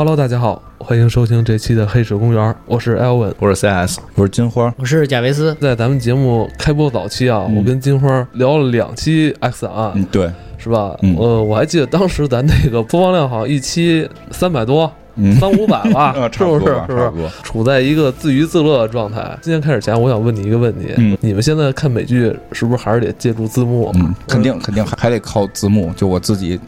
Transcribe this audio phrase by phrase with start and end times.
[0.00, 5.54] Hello，大家好，欢迎收听这期的《黑水公园》，我是 Elvin，我是 CS，我是金花，我是贾维斯。
[5.60, 10.96] 在咱们节目开播早期啊，嗯我跟金花聊了两期 X 档案，嗯，对，是吧？
[11.02, 16.64] 嗯呃，我还记得当时咱那个播放量好像一期三百多，嗯，三五百吧， 啊，是不是？
[16.64, 16.98] 差不多，是不是？
[16.98, 17.28] 差不多。
[17.42, 19.20] 处在一个自娱自乐的状态。
[19.42, 23.92] 今天开始前，我想问你一个问题：嗯你们现在看美剧是不是还是得借助字幕？
[23.96, 26.58] 嗯，肯定肯定还还得靠字幕，就我自己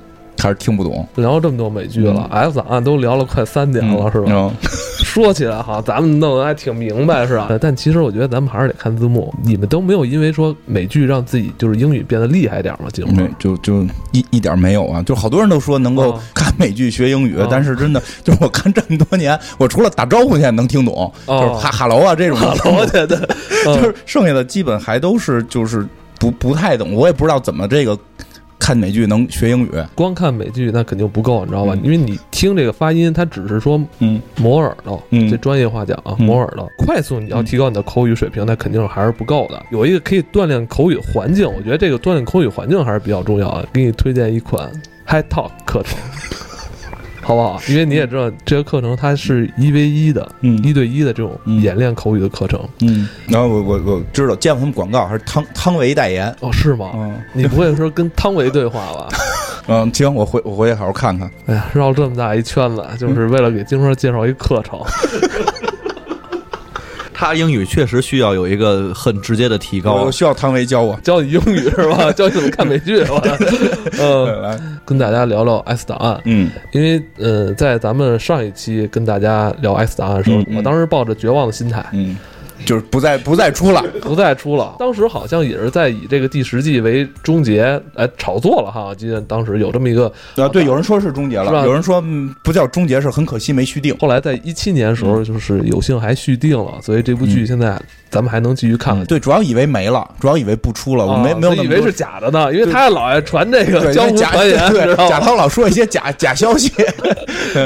[0.42, 4.26] 还是听不懂，聊了这么多美剧了、，F 档案都聊了快三年了，是吧？
[4.28, 4.50] 嗯，
[5.04, 7.48] 说起来哈，咱们弄得还挺明白，是吧？
[7.60, 9.32] 但其实我觉得咱们还是得看字幕。
[9.44, 12.88] 你们都没有因为说美剧让自己就是英语变得厉害点吗？
[12.92, 13.82] 节目没就就
[14.12, 22.38] 一一点没有啊，就好多人都说能够哦看美剧学英语哦，但是真的 就是我看这么多年，我除了打招呼现在能听懂，哦就是哈哈喽啊这种，
[22.76, 23.16] 我觉得，
[23.64, 25.86] 就是剩下的基本还都是就是
[26.18, 27.98] 不不太懂，我也不知道怎么这个
[28.62, 31.74] 看美剧能学英语，光看美剧那肯定不够，你知道吧？
[31.74, 36.70] 嗯因为你听这个发音，它只是说嗯磨耳朵，嗯这专业话讲啊，嗯磨耳朵。
[36.78, 39.60] 快速你要提高你的口语水平，那肯定还是不够的。
[39.72, 43.68] 有一个可以锻炼口语环境，我觉得这个锻炼口语环境还是比较重要的。
[43.72, 44.70] 给你推荐一款
[45.08, 45.98] High Talk 课程。
[47.22, 47.60] 好不好？
[47.68, 52.60] 因为你也知道，这个课程它是一 v 一的，嗯一对一的这种嗯演练口语的课程。
[52.80, 56.90] 嗯，然后我我我知道见过他们广告，还是汤汤唯代言，哦，是吗？
[56.94, 59.08] 嗯你不会说跟汤唯对话吧？
[59.68, 61.30] 嗯，行，我回我回去好好看看。
[61.46, 64.78] 哎呀，绕这么大一圈子，就是为了给金花介绍一课程。
[67.22, 70.10] 他英语确实需要有一个很直接的提高我。
[70.10, 70.98] 需要汤唯教我。
[71.04, 72.10] 教你英语是吧？
[72.12, 73.22] 教你怎么看美剧是吧？
[74.00, 82.16] 嗯，来，跟大家聊聊 S 档案，嗯因为呃，在咱们上一期跟大家聊 S 档案的时候，嗯嗯我当时抱着绝望的心态，嗯，
[82.64, 83.82] 就是不再不再出了。
[84.00, 84.74] 不再出了。
[84.78, 88.86] 当时好像也是在以这个第十季为终结来炒作了哈。
[88.86, 93.96] 我记得当时有这么一个，啊，对，有人说是终结了，有人说嗯不叫终结，是很可惜没续订。
[93.98, 97.80] 后来在一七年的时候，就是有幸还续订了，所以这部剧嗯现在
[98.10, 99.04] 咱们还能继续看看。
[99.06, 104.96] 对，主要以为没了，主要以为不出了，我啊没没有以为是假的呢，因为他老爱传这个对江湖假传言，对？
[105.08, 106.70] 贾涛老说一些假 假消息。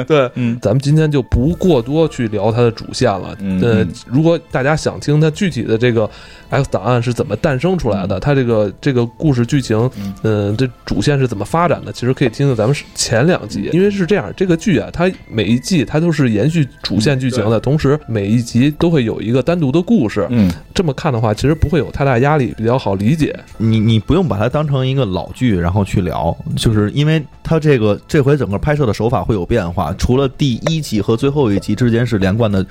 [0.07, 3.37] 对，嗯咱们今天就不过多去聊它的主线了。
[3.41, 6.09] 嗯，如果大家想听它具体的这个
[6.49, 20.25] X 档案是怎么诞生出来的，它这个这个故事剧情，嗯嗯，这主线是怎么发展的，其实可以听听咱们前两集，因为是这样，这个剧啊，它每一季它都是延续主线剧情的，同时每一集都会有一个单独的故事。
[20.31, 23.35] 嗯这么看的话，其实不会有太大压力，比较好理解。
[23.57, 32.65] 你你不用把它当成一个老剧，然后去聊，就是因为它这个这回整个拍摄的手法会有变化，除了第一集和最后一集之间是连贯的。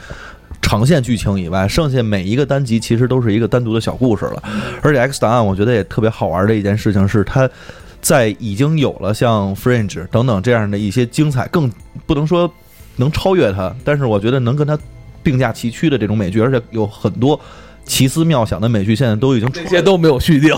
[0.61, 4.43] 长线剧情以外，剩下每一个单集其实都是一个单独的小故事了。
[4.81, 7.49] 而且《X 档案》我觉得也特别好玩的一件事情是，它
[8.01, 11.71] 在已经有了像《Fringe》等等这样的一些精彩，更
[12.05, 12.51] 不能说
[12.95, 14.77] 能超越它，但是我觉得能跟它
[15.21, 17.39] 并驾齐驱的这种美剧，而且有很多
[17.85, 20.55] 奇思妙想的美剧，现在都已经这些都没有续订，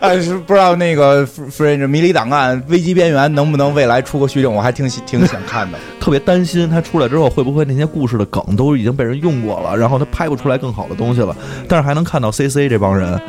[0.00, 5.78] 哎，是不知道那个《Fringe 迷离档案》危机边缘能不能未来出个续订，我还挺喜挺想看的。
[6.00, 11.36] 特别担心它出来之后会不会那些故事的梗都已经被人用过了，然后他拍不出来更好的东西了。
[11.68, 13.20] 但是还能看到 C C 这帮人，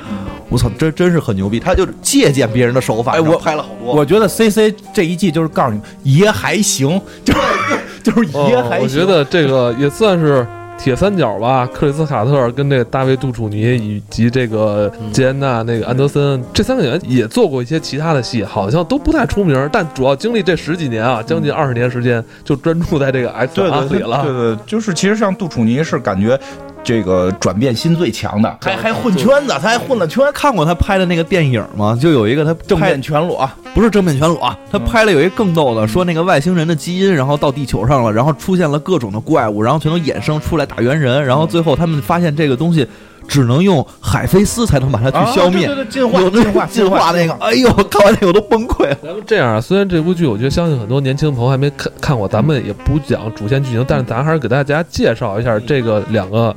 [0.49, 3.93] 我操，真真是很牛逼，他就借鉴别人的手法，哎我拍了好多。
[3.93, 7.39] 我觉得 C C 这一季就是告诉你爷还行，就是
[8.03, 8.79] 就是爷还行。
[8.79, 10.45] 哦我觉得这个也算是
[10.83, 24.23] 铁三角吧，克里斯卡特跟这个大卫杜楚尼以及这个吉安娜那个安德森这三个演员也做过一些其他的戏，好像都不太出名，但主要经历这十几年啊，将近二十年时间，就专注在这个 X 对对对档案里了。
[24.23, 26.37] 对对，就是其实像杜楚尼是感觉
[26.83, 31.97] 这个转变心最强的，还还混圈子，他还混了圈，看过他拍的那个电影吗？
[31.99, 33.49] 就有一个他正面全裸。
[33.73, 42.87] 不是正面全裸啊，他拍了有一个更逗的，说那个外星人的基因，然后到地球上了，然后出现了各种的怪物，然后全都衍生出来打猿人，然后最后他们发现这个东西
[43.27, 48.97] 只能用海飞丝才能把它去消灭，啊对对对，进化进化进化那个，哎呦，看完那个我都崩溃了。
[49.03, 56.55] 咱们这样啊，虽然这部剧我觉得相信很多年轻朋友还没看看过，咱们也不讲主线剧情，但是咱还是给大家介绍一下这个两个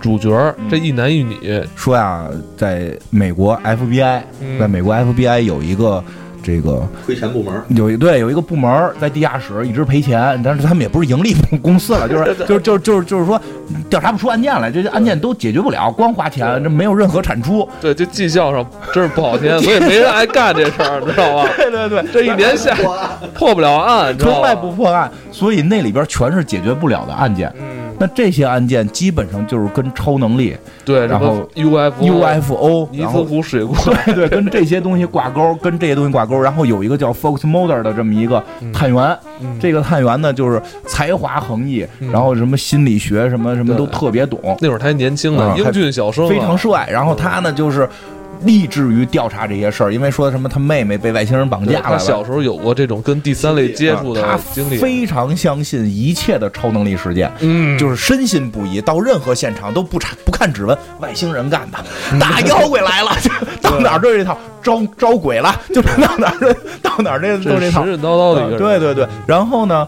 [0.00, 1.62] 主角儿，这一男一女。
[1.76, 6.02] 说呀，在美国 FBI，嗯在美国 FBI 有一个
[6.42, 13.40] 这个亏钱部门，有一对有一个部门在地下室一直赔钱，但是他们也不是盈利公司了，就是 就是就是就是就是说
[13.88, 17.68] 调查不出案件来，这些案件都解决不了，光花钱，这没有任何产出。
[17.80, 21.48] 对，就绩效上真是不好听，所以没人爱干这事儿，知道吧？
[21.56, 22.74] 对对对，这一年下
[23.34, 27.52] 破不了案，从来不破案，所以那里边全是解决不了的案件。
[27.60, 30.56] 嗯，那这些案件基本上就是跟超能力、
[30.86, 33.76] 对，然后 UFO、UFO，尼斯湖水怪，
[34.14, 36.40] 对对，跟这些东西挂钩，跟这些东西挂钩。
[36.40, 38.42] 然后有一个叫 Fox Mulder 的这么一个
[38.72, 39.58] 探员，嗯。
[39.60, 42.10] 这个探员呢就是才华横溢，嗯。
[42.10, 46.88] 然后什么心理学什么什么都特别懂，那会儿他还年轻呢啊，英俊小生啊，非常帅。
[46.90, 47.86] 然后他呢就是
[48.42, 51.82] 立志于调查这些事儿，因为说什么他妹妹被外星人绑架了。
[51.84, 61.78] 他小时候有过这种跟第三类接触的他经历，非常相信一切的超能力事件，嗯，就是深信不疑，到任何现场都不查不看指纹，外星人干的，
[62.12, 62.18] 嗯。
[62.18, 63.30] 大妖怪来了， 就
[63.70, 67.84] 到哪儿都是这套，招招鬼了，就是到哪儿到哪儿这都是这套。
[67.84, 69.86] 这神，神叨叨的一个人，对对对，然后呢，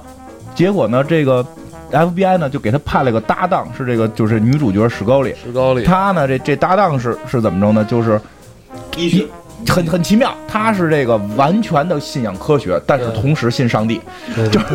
[0.55, 1.45] 结果呢，这个
[1.91, 7.85] FBI 呢就给他派了个搭档，是这个就是女主角史高里，史高里，他呢这这搭档是是怎么着呢？
[7.85, 8.21] 就是
[8.97, 9.27] 一
[9.69, 14.01] 很很奇妙，他是这个完全的信仰科学，但是同时信上帝，
[14.51, 14.67] 就是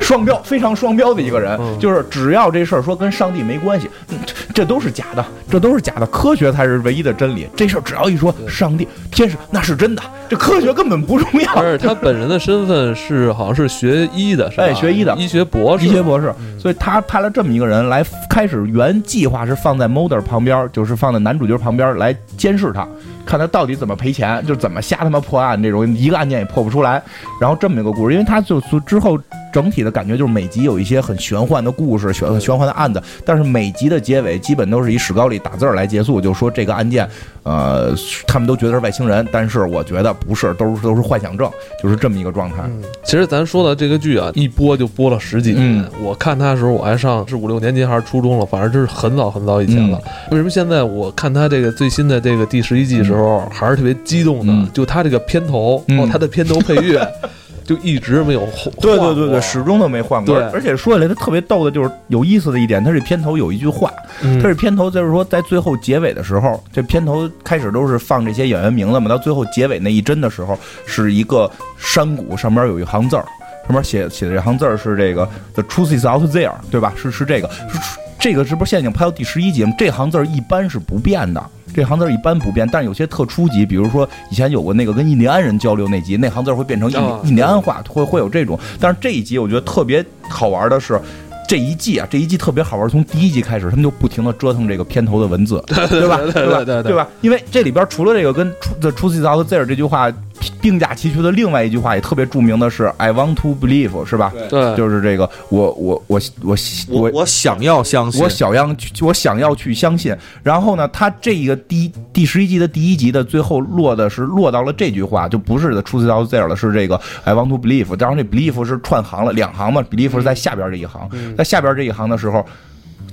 [0.00, 1.54] 双标，非常双标的一个人。
[1.60, 7.46] 嗯就是只要这事儿说跟上帝没关系，嗯这这都是假的，这都是假的，科学才是唯一的真理。
[7.54, 11.52] 这事儿只要一说上帝、天使，那是真的，这科学根本不重要。
[11.54, 14.64] 而且他 本人的身份是好像是学医的，是吧？
[14.64, 22.88] 哎学医的医学博士，医学博士，嗯所以他派了这么一个人来，开始原计划是放在 Mulder 旁边，就是放在男主角旁边来监视他，
[23.24, 27.02] 看他到底怎么赔钱，就怎么瞎他妈破案，这种一个案件也破不出来。
[27.40, 29.18] 然后这么一个故事，因为他就就之后
[29.52, 37.08] 整体的感觉就是每集有一些很玄幻的故事、玄玄幻的案子，但是每集的结尾基本都是以史高里打字儿来结束，就说这个案件，
[37.42, 37.94] 呃，
[38.26, 41.50] 他们都觉得是外星人，但是我觉得不是，都是都是幻想症，
[41.82, 42.62] 就是这么一个状态。
[42.64, 45.62] 嗯，其实咱说的这个剧啊，一播就播了十几年。
[45.62, 50.00] 嗯我看它的时候，我还上是五六年级还是初中了，反正这是很早很早以前了。
[50.04, 54.52] 嗯为什么现在我看它这个最新的这个第十一季的时候，还是特别激动的？
[54.52, 57.06] 嗯就它这个片头，嗯哦，它的片头配乐
[57.64, 58.72] 就一直没有换。
[58.80, 60.34] 对对对对，始终都没换过。
[60.34, 63.92] 对而且说起来，它特别逗的就是有意思的一点，它这片头有一句话，
[64.22, 73.24] 嗯它这片头就是说在最后结尾的时候，这片头开始都是放这些演员名字嘛，到最后结尾那一帧的时候，是一个山谷上面有一行字儿，
[73.66, 76.92] 上面写写的这行字儿是这个 “The truth is out there”，对吧？
[76.96, 77.78] 是是这个，是
[78.22, 79.74] 这个是不是现在已经拍到第十一集了？
[79.76, 81.44] 这行字儿一般是不变的。
[81.74, 88.56] 这行字儿一般不变，但是有些特初级，比如说以前有过那个跟印第安人交流那集，那行字儿会变成印啊印第安话，会会有这种。
[88.78, 91.00] 但是这一集我觉得特别好玩的是，
[91.48, 96.18] 这一季啊，这一季特别好玩，从第一集开始，他们就不停的折腾这个片头的文字，对吧？
[96.18, 96.64] 对对吧？
[96.64, 97.08] 对吧？
[97.22, 98.48] 因为这里边除了这个跟
[98.80, 100.12] “the truth is out there” 这句话
[100.60, 104.32] 并驾齐驱的另外一句话也特别著名的是 “I want to believe”，是吧？
[104.48, 106.56] 对，就是这个，我我我我
[106.88, 110.16] 我我想要相信，我想要去，我想要去相信。
[110.42, 117.94] 然后呢，他这个第第十一集的第一集的最后落的是落到了这句话，就不是的 truth is out there 了，是这个 I want to believe。
[117.96, 122.44] 当然这 believe 是串行了，两行嘛，believe 是在下边这一行，在下边这一行的时候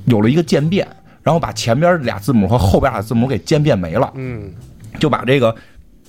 [0.05, 0.87] 有了一个渐变，
[1.21, 4.51] 然后把前边俩字母和后边俩字母给渐变没了，嗯，
[4.99, 5.55] 就把这个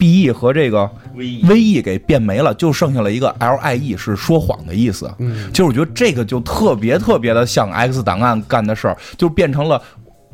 [0.00, 5.12] B E 和这个 V E 给变没了，就剩下了一个 L I E 是说谎的意思。
[5.19, 9.81] 嗯，其实我觉得这个就特别特别的像 X 档案干的事儿，就变成了。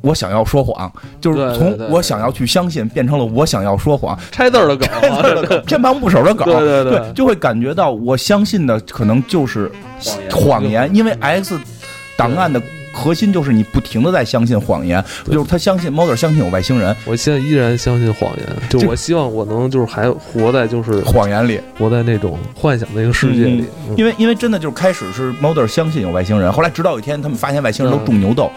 [0.02, 9.72] 我想要说谎，就是从我想要去相信变成了我想要说谎， 拆字儿的梗拆字儿的梗，偏旁部首的梗， 对对对就会感觉到我相信的可能就是
[10.30, 11.58] 谎言，因为 X
[12.16, 12.62] 档案的
[12.96, 23.64] 核心就是你不停的在相信谎言，就是他相信 Mulder 相信有外星人，我现在依然相信谎言，就我希望我能就是还活在就是谎言里，活在那种幻想的一个世界里。
[23.88, 28.50] 嗯因为因为真的就是开始是 Mulder 相信有外星人，后来直到有一天他们发现外星人都种牛痘，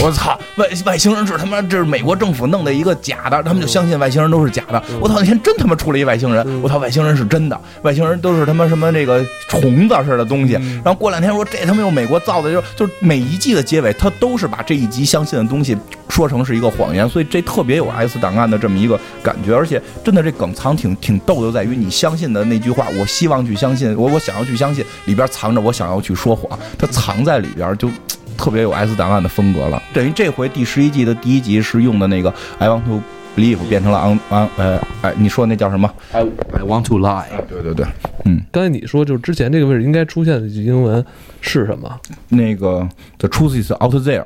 [0.00, 4.82] 我操，外外星人是他妈这是美国政府弄的一个假的，他们就相信外星人都是假的。
[5.00, 6.62] 我操，那天真他妈出了一外星人，嗯。
[6.62, 10.54] 我操，外星人是真的，外星人都是他妈什么那个虫子似的东西。
[10.56, 10.80] 嗯。
[10.84, 15.76] 然后过两天说这他妈又美国造的，就就每一季的结尾，他都是把这一集相信的东西
[16.08, 27.90] 说成是一个谎言，所以这特别有 S 档案的这么一个感觉，而且真的这梗藏挺挺逗的，在于你相信的那句话，我希望去相信，我我想要去相信，里边藏着我想要去说谎，它藏在里边就。
[28.36, 33.00] 特别有 S 档案的风格了，等于这回第十一季的第一集是用的那个 I want to
[33.36, 37.26] believe 变成了 on on 呃哎，你说那叫什么？I I want to lie。
[37.48, 37.86] 对对对，
[38.24, 41.04] 嗯刚才你说就是之前这个位置应该出现的一句英文
[41.40, 42.00] 是什么？
[42.30, 42.88] 那个
[43.18, 44.24] The truth is out there，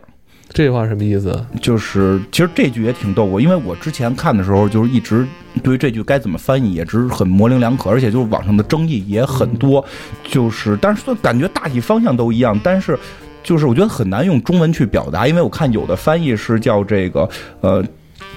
[0.50, 1.44] 这句话什么意思？
[1.60, 5.26] 就是其实这句也挺逗我，因为我之前看的时候就是一直
[5.62, 9.84] 对于这句该怎么翻译也只是很模棱两可，而且就是网上的争议也很多，
[10.24, 12.98] 就是但是说感觉大体方向都一样，但是
[13.42, 17.28] 就是我觉得很难用中文去表达，因为我看有的翻译是叫这个
[17.60, 17.84] 呃。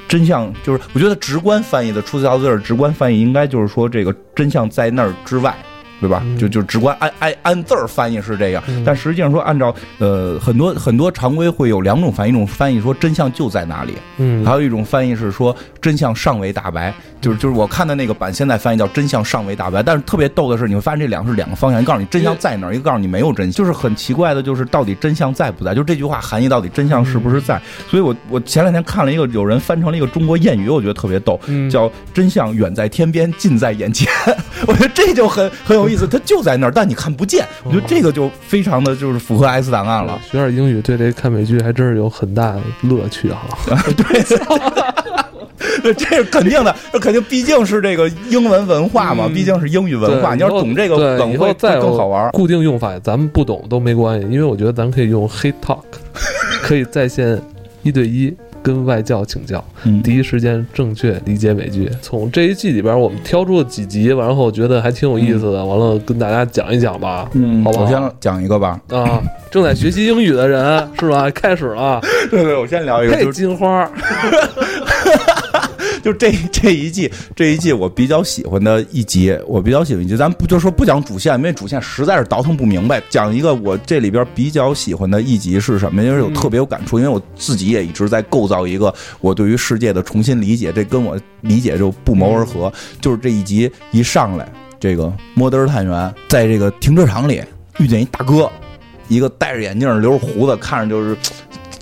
[0.08, 5.56] 真相就是，我觉得直观翻译的“出自 out there”，直观翻译应该就是说这个真相在那儿之外，
[6.04, 6.22] 对吧？
[6.26, 27.62] 嗯就就直观按按按字儿翻译是这样，嗯但实际上说按照呃很多很多常规会有两种翻译，一种翻译说真相就在哪里，嗯还有一种翻译是说真相尚未大白，就是就是我看的那个版现在翻译叫真相尚未大白，但是特别逗的是，你会发现这两个是两个方向，一个告诉你真相在哪儿，一个告诉你没有真相，就是很奇怪的，就是到底真相在不在，就是这句话含义到底真相是不是在。
[27.90, 34.08] 所以我我前两天看了一个有人翻成了一个中国谚语，我觉得特别逗，嗯叫真相远在天边，近在眼前。
[34.68, 37.46] 我觉得这就很很有意思，它就在那儿，但你看不见。
[37.64, 40.20] 我觉得这个就非常的就是符合 S 档案了。
[40.30, 43.48] 学点英语对这看美剧还真是有很大的乐趣哈。
[45.82, 50.36] 对，这是肯定的，这肯定毕竟是这个英文文化嘛，嗯毕竟是英语文化。
[50.36, 52.30] 你要懂这个以后梗会再更好玩。
[52.32, 55.84] 固定用法咱们不懂都没关系，因为我觉得咱可以用 Hate Talk，
[56.62, 57.42] 可以在线
[57.82, 61.92] 一对一跟外教请教，嗯第一时间正确理解美剧。
[62.02, 67.30] 从这一季里边，我们挑出了几集，然后觉得还挺有意思的，完了跟大家讲一讲吧。
[67.34, 68.80] 嗯，好不好我先讲一个吧。
[68.90, 71.30] 啊，正在学习英语的人是吧？
[71.32, 72.02] 开始了，
[72.32, 73.84] 对对，我先聊一个，嘿，就是金花，
[76.04, 83.02] 就这这一季这一季我比较喜欢的一集，我比较喜欢一集，咱不就说不讲主线，因为主线实在是倒腾不明白。
[83.10, 86.04] 讲一个我这里边比较喜欢的一集是什么？
[86.04, 92.72] 因为有特别有感触，因为我自己也一直在构造一个我对于世界的重新理解，这跟我理解就不谋而合。
[93.00, 94.46] 就是这一集一上来，
[94.80, 97.42] 这个摩登探员在这个停车场里
[97.80, 98.52] 遇见一大哥，
[99.08, 101.16] 一个戴着眼镜、留着胡子，看着就是。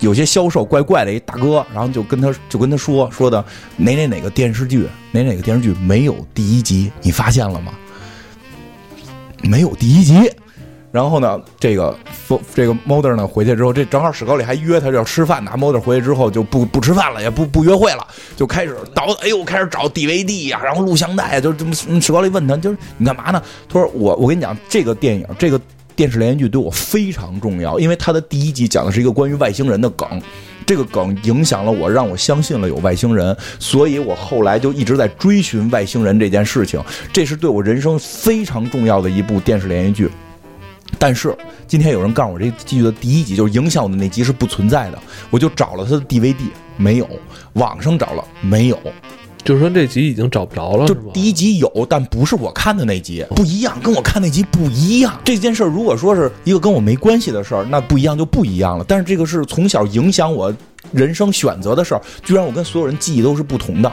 [0.02, 3.42] 有些销售怪怪的一大哥，然后就跟他就跟他说说的
[3.76, 7.72] 哪哪哪个电视剧哪哪个电视剧没有第一集，你发现了吗？
[9.42, 10.30] 没有第一集。
[10.90, 11.96] 然后呢，这个
[12.54, 15.50] 这个 Molder 呢回去之后，这正好史高里还约他要吃饭呢。
[15.56, 18.06] ，Molder 回去之后就不不吃饭了，也不不约会了，
[18.36, 21.72] 就开始倒，哎呦，开始找 DVD 呀、然后录像带呀，就这么。
[21.88, 23.42] 嗯史高里问他，就是你干嘛呢？
[23.70, 25.58] 他说我我跟你讲，这个电影这个
[26.02, 30.20] 电视连续剧对我非常重要，因为它的第一集讲的是一个关于外星人的梗。
[30.66, 36.82] 这个梗影响了我，让我相信了有外星人，所以我后来就一直在追寻外星人这件事情。
[37.12, 40.10] 这是对我人生非常重要的一部电视连续剧。
[40.98, 41.32] 但是
[41.68, 44.98] 今天有人告诉我，这剧的第一集就是影响我的那集是不存在的，
[45.30, 46.34] 我就找了他的 DVD，
[46.76, 47.08] 没有，
[47.52, 48.78] 网上找了没有，
[49.44, 50.94] 就是说这集已经找不着了，就？
[51.12, 55.20] 第一集有，但不是我看的那集，不一样，跟我看那集不一样。
[55.24, 58.84] 这件事儿如果说是一个跟我没关系的事儿，那不一样就不一样了。
[58.86, 60.54] 但是这个是从小影响我
[60.92, 63.90] 人生选择的事儿，居然我跟所有人记忆都是不同的。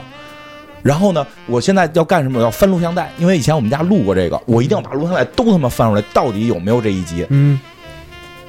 [0.81, 2.39] 然后呢，我现在要干什么？
[2.39, 7.25] 我要翻录像带，因为以前我们家录过这个，我一定要把录像带都他妈翻出来，到底有没有这一集？
[7.29, 7.59] 嗯，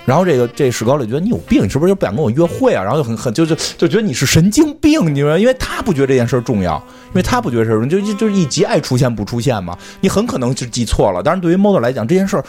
[0.04, 2.82] 然后这个这史高丽觉得你有病，你是不是就不想跟我约会啊？
[2.82, 5.38] 然后就很很就就就觉得你是神经病，你知道吗？
[5.38, 6.76] 因为他不觉得这件事重要，
[7.08, 11.22] 因为他不觉得事儿就就就一集爱出现不出现嘛，你很可能就记错了。
[11.22, 12.44] 但是对于 Model 来讲，这件事儿。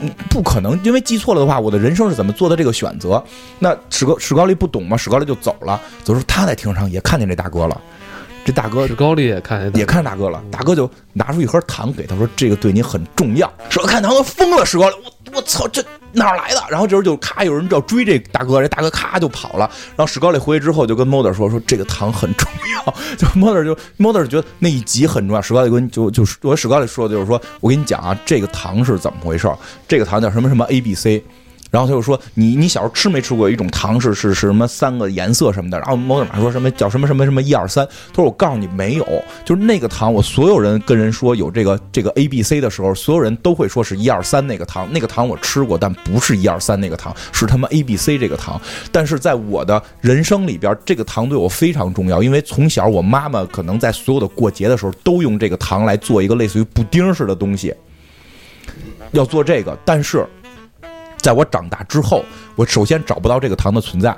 [0.00, 3.20] 嗯，不可能，因为记错了的话，我的人生是怎么做的这个选择？
[3.58, 5.80] 那史高史高利不懂嘛，史高利就走了。
[6.04, 7.80] 走时候他在停车场也看见这大哥了，
[8.44, 16.62] 这大哥史高利也看见也看见大哥了，大哥就拿出一盒糖给他说：“这个对你很重要。”史高看糖都疯了，史高丽，我我操，这哪儿来的？
[16.70, 19.70] 然后这时候就咔，有人就要追这大哥，这大哥咔就跑了。
[19.96, 22.94] 然后史高里回去之后就跟 Mother 说：“说这个糖很重要。
[23.16, 25.42] ”就 Mother 就 Mother 觉得那一集很重要。
[25.42, 29.56] 史高里跟就就是我史高里说的就是说，我跟你讲啊，这个糖是怎么回事儿？
[29.86, 31.22] 这个糖叫什么什么 A B C。
[31.70, 37.86] 然后他就说：“你你小时候吃没吃过一种糖是是是什么三个颜色什么的？”然后某马说什么叫什么什么什么一二三。
[38.08, 39.06] 他说：“我告诉你没有，
[39.44, 48.58] 就是那个糖，我所有人跟人说有这个这个 A B C 的时候，所有人都会说是一二三那个糖，那个糖我吃过，但不是一二三那个糖，是他妈 A B C 这个糖。
[48.90, 57.74] 但是在我的人生里边，这个糖对我非常重要，因为从小我妈妈可能在所有的过节的时候都用这个糖来做一个类似于布丁似的东西，
[59.10, 60.26] 要做这个，但是。”
[61.28, 62.24] 在我长大之后，
[62.56, 64.16] 我首先找不到这个糖的存在，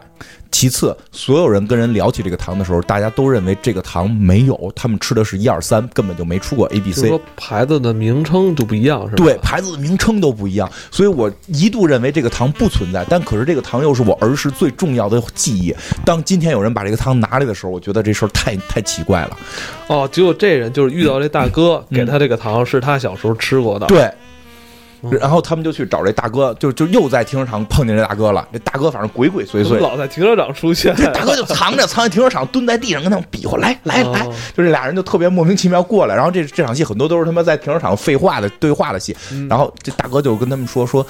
[0.48, 7.08] 其次，所有人跟人聊起这个糖的时候，大家都认为这个糖没有，他们吃的是一二三，根本就没出过 A B C。
[7.08, 9.24] 说牌子的名称就不一样，是吧？
[9.24, 15.74] 对，牌子的名称都不一样，所以我一度认为这个糖不存在，但可是这个糖又是我儿时最重要的记忆。
[16.04, 19.36] 当今天有人把这个糖拿来的时候，我觉得这事儿太太奇怪了。
[19.88, 23.86] 哦，结果这人就是遇到这大哥，嗯给他这个糖是他小时候吃过的。
[23.88, 24.08] 对。
[25.02, 28.46] 嗯然后他们就去找这大哥，就就又在停车场碰见这大哥了。
[28.52, 30.94] 这大哥反正鬼鬼祟祟，老在停车场出现。
[30.94, 36.14] 这大哥就藏着，藏在停车场，蹲在地上跟他们比划，来来来，哦就这俩人就特别莫名其妙过来。
[36.14, 39.16] 然后这这场戏很多都是他妈在停车场废话的对话的戏。
[39.32, 41.06] 嗯然后这大哥就跟他们说说，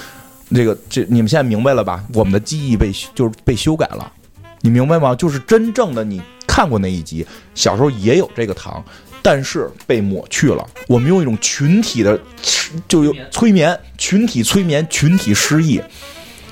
[0.55, 2.05] 这个这你们现在明白了吧？
[2.15, 4.13] 我们的记忆被就是被修改了，
[4.61, 5.15] 你明白吗？
[5.15, 8.83] 就是真正的你看过那一集，小时候也有这个糖。
[9.23, 10.67] 但是被抹去了。
[10.87, 12.19] 我们用一种群体的，
[12.89, 15.79] 就有催眠，群体催眠，群体失忆。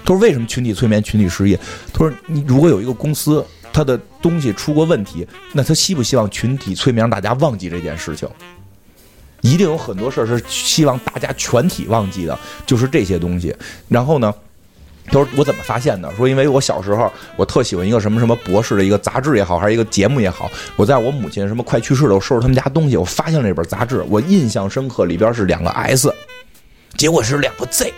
[0.04, 1.56] 他说为什么群体催眠，群体失忆？
[1.92, 8.28] 他说你如果有一个公司，他的东西出过问题，那他希不希望群体催眠让大家忘记这件事情？
[9.40, 13.54] 一定有很多事儿是希望大家全体忘记的，就是这些东西。
[13.88, 14.34] 然后呢？
[15.08, 16.10] 他说我怎么发现的？
[16.16, 26.12] 说因为我小时候我特喜欢一个什么什么博士的一个杂志也好，还是一个节目也好，我在我母亲什么快去世了，我收拾他们家东西，我发现了这本杂志，我印象深刻，里边是两个 S，
[26.96, 27.92] 结果是两个 Z。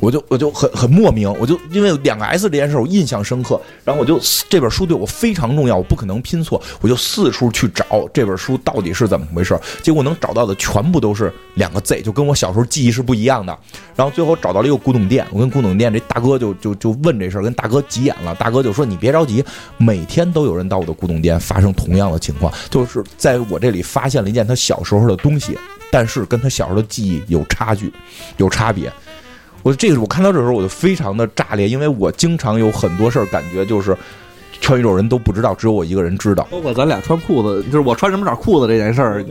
[0.00, 13.56] 我就我就很很莫名，我就因为两个 S 这件事我印象深刻，然后我就这本书对我非常重要，我不可能拼错，我就四处去找这本书到底是怎么回事，结果能找到的全部都是两个 Z，就跟我小时候记忆是不一样的。
[13.96, 19.44] 然后最后找到了一个古董店，我跟古董店这大哥就就就问这事儿，跟大哥急眼了，大哥就说你别着急，
[19.76, 25.58] 每天都有人到我的古董店发生同样的情况，就是在我这里发现了一件他小时候的东西，
[25.90, 27.92] 但是跟他小时候的记忆有差距，
[28.36, 28.92] 有差别。
[29.62, 33.96] 我这个我看到这时候我就非常的炸裂，因为我经常有很多事儿感觉就是
[34.60, 36.46] 全宇宙人都不知道，只有我一个人知道。
[36.50, 39.24] 包括咱俩穿裤子，就是我穿什么色裤子这件事儿。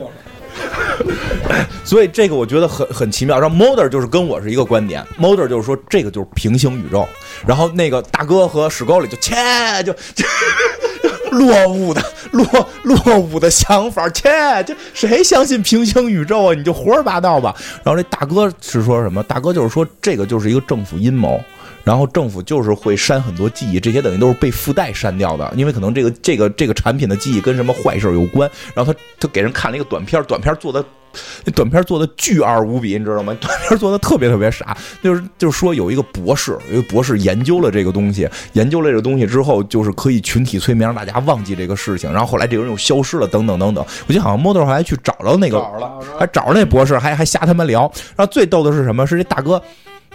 [1.84, 3.38] 所以这个我觉得很很奇妙。
[3.38, 7.06] 然后 Moder 就是跟我是一个观点，Moder 就是说这个就是平行宇宙。
[7.46, 9.36] 然后那个大哥和史高里就切
[9.84, 10.24] 就就
[11.30, 12.46] 落伍的落
[12.82, 14.30] 落伍的想法，切
[14.66, 16.54] 这谁相信平行宇宙啊？
[16.54, 17.54] 你就胡说八道吧。
[17.84, 19.22] 然后这大哥是说什么？
[19.22, 21.40] 大哥就是说这个就是一个政府阴谋。
[21.84, 28.50] 然后政府就是会删很多记忆，这些等于都是被附带删掉的，因为可能这个这个这个产品的记忆跟什么坏事有关。
[28.74, 30.84] 然后他他给人看了一个短片，短片做的
[31.44, 33.36] 那短片做的巨二无比，你知道吗？
[33.40, 42.10] 短片做的特别特别傻，就是就是说有一个博士，有一个博士研究了这个东西，研究了这个东西之后，就是可以群体催眠，让大家忘记这个事情。
[42.12, 43.84] 然后后来这个人又消失了，等等等等。
[44.06, 45.60] 我记得好像 model 还去找着那个，
[46.18, 47.82] 还找着那博士，还还瞎他妈聊。
[48.16, 49.06] 然后最逗的是什么？
[49.06, 49.62] 是这大哥。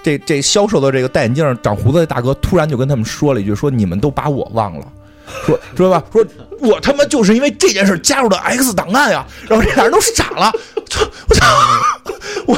[0.02, 4.86] 这这销售的这个戴眼镜长胡子的大哥突然就跟他们说了一句：“说你们都把我忘了，
[5.46, 6.03] 说知道吧？
[6.12, 6.25] 说
[6.60, 10.51] 我他妈就是因为这件事加入的 X 档案呀！”然后这俩人都傻了，
[11.27, 11.46] 我操！
[12.46, 12.57] 我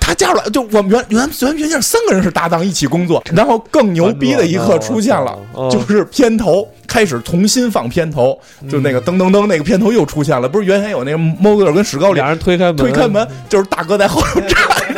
[0.00, 5.38] 他加入了，就我们原原原原先三个人是搭档一起工作，然后更牛逼的一刻出现了，
[5.70, 14.58] 就是片头开始重新放片头，就那个噔噔噔那个片头又出现了，不是原先有那个 m o 跟史高俩人推开门，推开门就是大哥在后头站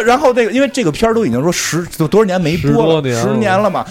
[0.00, 0.06] 着。
[0.06, 3.84] 然后这个，因为这个片儿都已经说十多少年没播了，十年了嘛。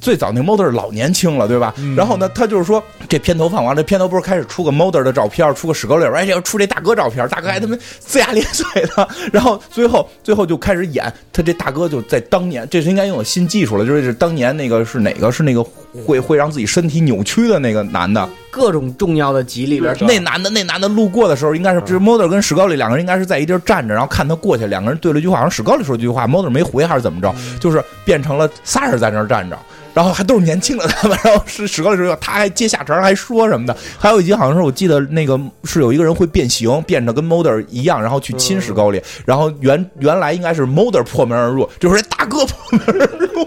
[0.00, 1.74] 最早那 Moder 老年轻了，对吧？
[1.96, 9.08] 然后呢，他就是说这片头放完，这片头不是开始出个 Moder 的照片，出个史高里，而且要出这大哥照片，大哥还他妈龇牙咧嘴的。
[9.32, 15.64] 然后最后最后就开始演，他这大哥就在当年，这是应该用新技术了，就是当年那个是哪个是那个
[16.04, 18.28] 会会让自己身体扭曲的那个男的。
[18.50, 29.58] 各种重要的集里边，那男的那男的路过的时候，应该是就是 Moder 跟史高里两个人应该是在一地儿站着，然后看他过去，两个人对了一句话，好像史高里说一句话，Moder 没回还是怎么着，就是变成了仨人在那儿站着，
[29.92, 43.46] 然后还都是年轻的他们， 然后是史高里说他还接下茬还说什么的，还有一集好像是我记得那个是有一个人会变形，变得跟 Moder 一样，然后去亲史高里，然后原原来应该是 Moder 破门而入，就是大哥破门而入。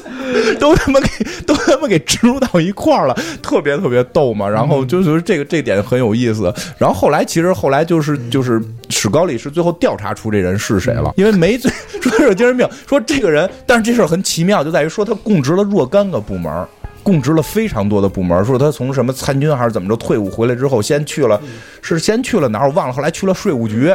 [0.58, 1.08] 都他妈给
[1.46, 4.48] 都他妈给植入到一块儿了，特别特别逗嘛。
[4.48, 6.52] 然后就是这个这点很有意思。
[6.78, 16.66] 然后后来其实后来就是就是史高里是最后调查出这人是谁了，因为没罪 说是精神病，说这个人，但是这事儿很奇妙，就在于说他供职了若干个部门，
[17.02, 18.44] 供职了非常多的部门。
[18.44, 21.40] 说他从什么参军还是怎么着退伍回来之后，先去了
[21.82, 23.94] 是先去了哪儿我忘了，后来去了税务局。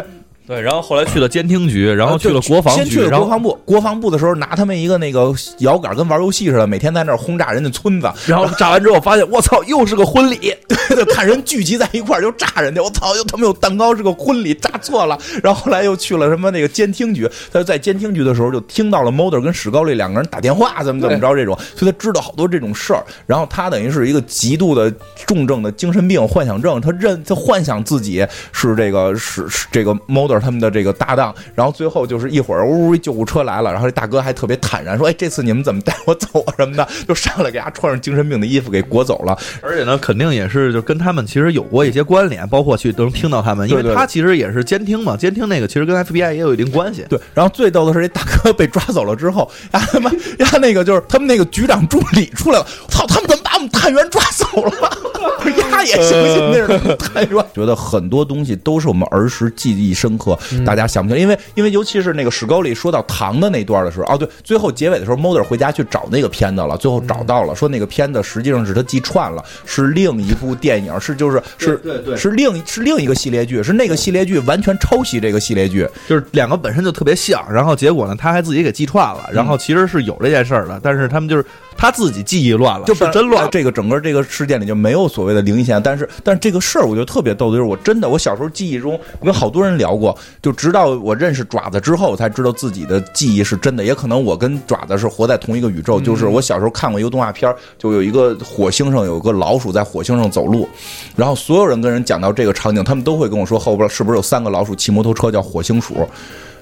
[0.50, 3.56] 对，然后后来去了监听局，然后去了国防局，先去了国防部。
[3.64, 8.12] 国防部的时候，拿他们一个那个摇杆，跟玩游戏似的，每天在那儿轰炸人家村子。
[8.26, 12.82] 然后炸完之后，发现我操，又是个婚礼， 对对看人聚集在一块儿就炸人家。
[12.82, 15.16] 我操，又他妈有蛋糕，是个婚礼，炸错了。
[15.44, 23.06] 然后后来又去了什么那个监听局，他就在监听局的时候就听到了 Moder 跟史高利两个人打电话，怎么怎么着这种，所以他知道好多这种事儿。
[23.28, 24.92] 然后他等于是一个极度的
[25.28, 29.96] 重症的精神病幻想症，他认他幻想自己是这个是是这个
[30.40, 31.34] 他们的这个搭档。
[31.56, 36.54] 然后最后就是一会儿，呜呜，救护车来了，然后这大哥还特别坦然说：“哎，这次你们怎么带我走啊？
[36.58, 39.38] 什么的，就上来给他穿上精神病的衣服给裹走了。
[39.62, 47.06] 而且呢，肯定也是就跟他们其实有过一些关联，包括去都能听到他们，因为他其实也是监听嘛，监听那个其实跟 FBI 也有一定关系。
[47.10, 54.72] 对，然后最逗的是这大哥被抓走了之后，呀他妈呀那个就是他们那个局长助理出来了，操，他们怎么把们探员抓走了，
[55.72, 57.46] 丫也相信那是探员。
[57.54, 72.18] 觉得很多东西都是我们儿时记忆深刻，大家想不起来，因为因为尤其是那个史高里说到糖的那段的时候，哦对，最后结尾的时候，Mulder 回家去找那个片子了，最后找到了，说那个片子实际上是他记串了，是另一部电影，是就是是对对。
[72.18, 81.46] 是另是另一个系列剧，是那个系列剧完全抄袭这个系列剧，就是两个本身就特别像，然后结果呢，他还自己给记串了，然后其实是有这件事儿的，但是他们就是
[81.80, 83.50] 他自己记忆乱了，就是真乱了。
[83.50, 93.82] 这个整个这个事件里就没有所谓的灵异现象，但是但是这个事儿我觉得特别逗的就是，我真的我小时候记忆中，我跟好多人聊过，就直到我认识爪子之后，我才知道自己的记忆是真的。
[93.82, 100.68] 也可能我跟爪子是活在同一个宇宙，就是我小时候看过一个动画片儿，就有一个火星上有个老鼠在火星上走路，
[101.16, 106.06] 然后所有人跟人讲到这个场景，他们都会跟我说后边是不是有三个老鼠骑摩托车叫火星鼠。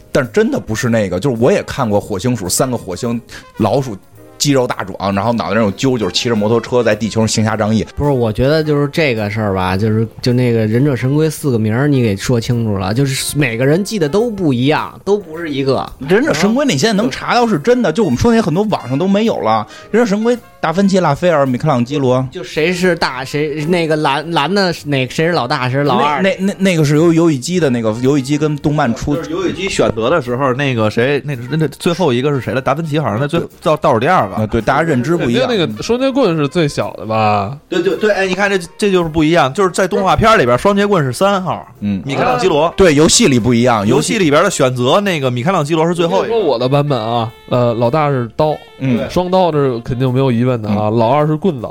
[0.10, 3.21] 但真的不是那个，就是我也看过火星鼠，三个火星
[3.58, 3.95] 老鼠
[4.38, 7.86] 肌肉大壮，然后脑袋上有揪，就是骑着摩托车在地球上行侠仗义。
[7.95, 15.88] 不是，我觉得就是这个事儿吧，就是就那个忍者神龟四个名儿，你给说清楚了，就是每个人记得都不一样，都不是一个。
[16.00, 19.67] 忍者神龟你现在能查到是真的，就我们说那些很多网上都没有了。
[19.91, 26.21] 忍者神龟，达芬奇、拉斐尔、米开朗基罗，就谁是大，谁那个蓝蓝的哪谁是老大，谁是老二？
[26.21, 32.62] 那那那那个是由游戏机的那个游戏机跟动漫出就是游戏机选择的时候，那个谁，那那那最后一个是谁了？
[32.62, 35.47] 达芬奇好像在最倒倒数第二啊，对，大家认知不一样。
[35.49, 37.57] 那个双截棍是最小的吧？
[37.69, 42.73] 对对对，哎，你看这这就是不一样，就是在动画片里边，双截棍是三号，嗯，米开朗基罗。
[42.75, 46.33] 对，游戏里不一样，游戏里边的选择，那个米开朗基罗是最后一个。
[46.33, 50.89] 说我的版本啊，呃，老大是刀，嗯双刀，这是肯定没有疑问的啊。
[50.89, 51.67] 老二是棍子，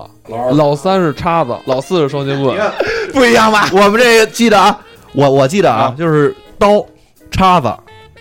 [0.55, 2.57] 老三是叉子，老四是双截棍。
[3.13, 3.69] 不一样吧？
[3.73, 4.79] 我们这个记得啊，
[5.15, 6.85] 我我记得啊，就是刀、
[7.31, 7.73] 叉子、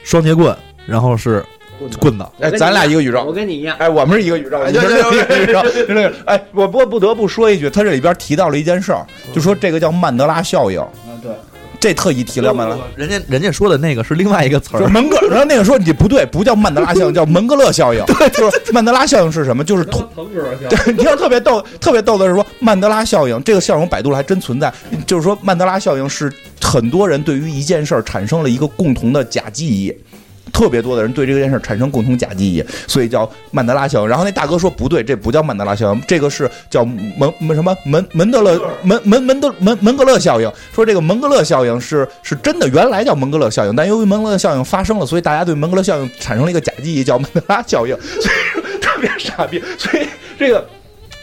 [0.03, 1.43] 双截棍，然后是
[1.99, 2.25] 棍子。
[2.39, 3.33] 哎，咱俩一个宇宙我。
[3.33, 3.75] 跟你一样。
[3.79, 6.13] 哎，我们是一个宇宙，哎你是对对另一个宇宙，是那个。
[6.25, 10.81] 哎，我不过不得不说一句，他这里边提到了一件事儿，就说这个叫曼德拉效应。
[11.21, 11.31] 对，
[11.79, 12.81] 这特意提了曼德拉。
[12.95, 18.03] 人家人家说的那个是另外一个词儿，就是门格，然后那个说你不对，不叫曼德拉效应，叫门格勒效应。
[18.07, 19.63] 对，就是曼德拉效应是什么？
[19.63, 24.71] 就是同对，你要特别逗，特别逗的是说曼德拉效应这个效应，百度了还真存在。
[25.05, 29.93] 就是说曼德拉效应是很多人对于一件事儿产生了一个共同的假记忆。
[30.55, 34.07] 特别多的人对这件事儿产生共同假记忆，所以叫曼德拉效应。
[34.07, 40.49] 然后那大哥说不对，这不叫曼德拉效应，这个是叫门门什么门门德勒门门门德门门格勒效应。
[40.73, 49.61] 说这个门格勒效应是是真的，原来叫门格勒效应，但由于门格勒效应发生了，所以大家对门格勒效应产生了一个假记忆，叫曼德拉效应，所以 特别傻逼。
[49.77, 50.07] 所以
[50.39, 50.65] 这个。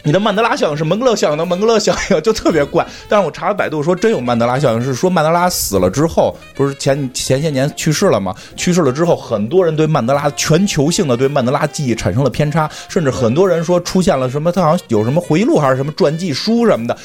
[0.05, 2.85] 你的曼德拉效应是蒙格勒效应的蒙格勒效应，就特别怪。
[3.07, 8.35] 但是我查了百度说真有曼德拉效应，是说曼德拉死了之后，不是前前些年去世了吗？
[8.57, 16.97] 去世了之后，很多人对曼德拉全球性的对曼德拉记忆产生了偏差，甚至很多人说出现了什么，他好像有什么回忆录还是什么传记书什么的。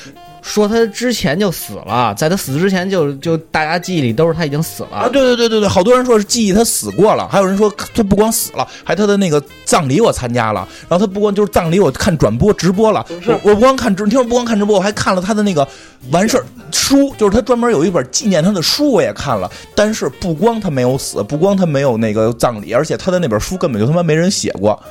[0.49, 5.11] 说他之前就死了，在他死之前就就大家记忆里都是他已经死了啊，了。
[5.11, 15.69] 对对对对对，好多人说是记忆他死过了，还有人说他不光死了，还他的那个葬礼我参加了，然后他不光就是葬礼我看转播直播了，我我不光看直，你听我不光看直播，我还看了他的那个
[16.11, 24.83] 完事儿书，就是他专门有一本纪念他的书我也看了，但是不光他没有死，不光他没有那个葬礼，而且他的那本书根本就他妈没人写过，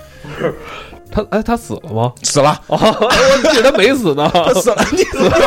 [1.12, 2.12] 他哎，他死了吗？
[2.24, 4.30] 死了，哦，我记得他没死呢。
[4.34, 5.40] 他死了，你死了，我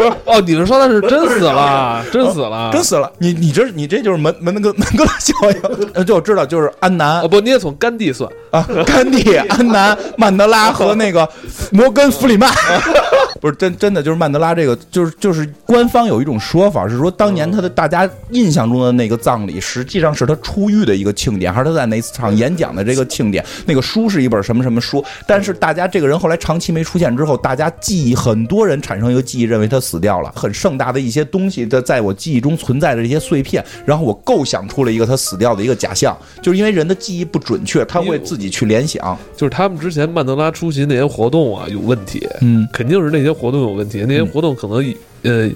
[0.00, 0.16] 操！
[0.24, 2.04] 哦，你是说他是真死了？
[2.12, 2.70] 真死了？
[2.72, 3.10] 真死了！
[3.18, 5.60] 你你这你这就是门门那个门格勒效应，
[5.94, 8.30] 呃，就我知道，就是安南啊，不，你也从甘地算。
[8.50, 11.28] 啊，甘地、安南、曼德拉和那个
[11.70, 12.52] 摩根弗里曼，
[13.40, 23.44] 不是真真的就是曼德拉这个，就是就是官方有一种说法是说，当年他的大家印象中的那个葬礼，实际上是他出狱的一个庆典，还是他在哪场演讲的这个庆典？
[23.66, 25.04] 那个书是一本什么什么书？
[25.26, 39.16] 但是大家这个人后来长期没出现之后，大家记忆很多人产生一个记忆，认为他死掉了，很盛大的一些东西的在我记忆中存在的这些碎片，然后我构想出了一个他死掉的一个假象，就是因为人的记忆不准确，他会自己去联想。
[39.36, 45.50] 就是他们之前曼德拉出席那些活动啊有问题，嗯，肯定是那些活动有问题，那些活动可能呃。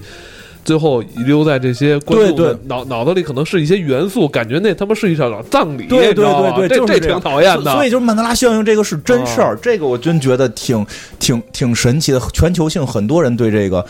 [0.65, 7.73] 最后遗留在这些观众脑脑子里，可能是一些元素，感觉那他妈是一场葬礼，对对对对就是这这这挺讨厌的。
[7.73, 10.85] 所以就是曼德拉效应这个是真事儿，这个我真觉得挺
[11.19, 13.85] 挺挺神奇的，全球性很多人对这个。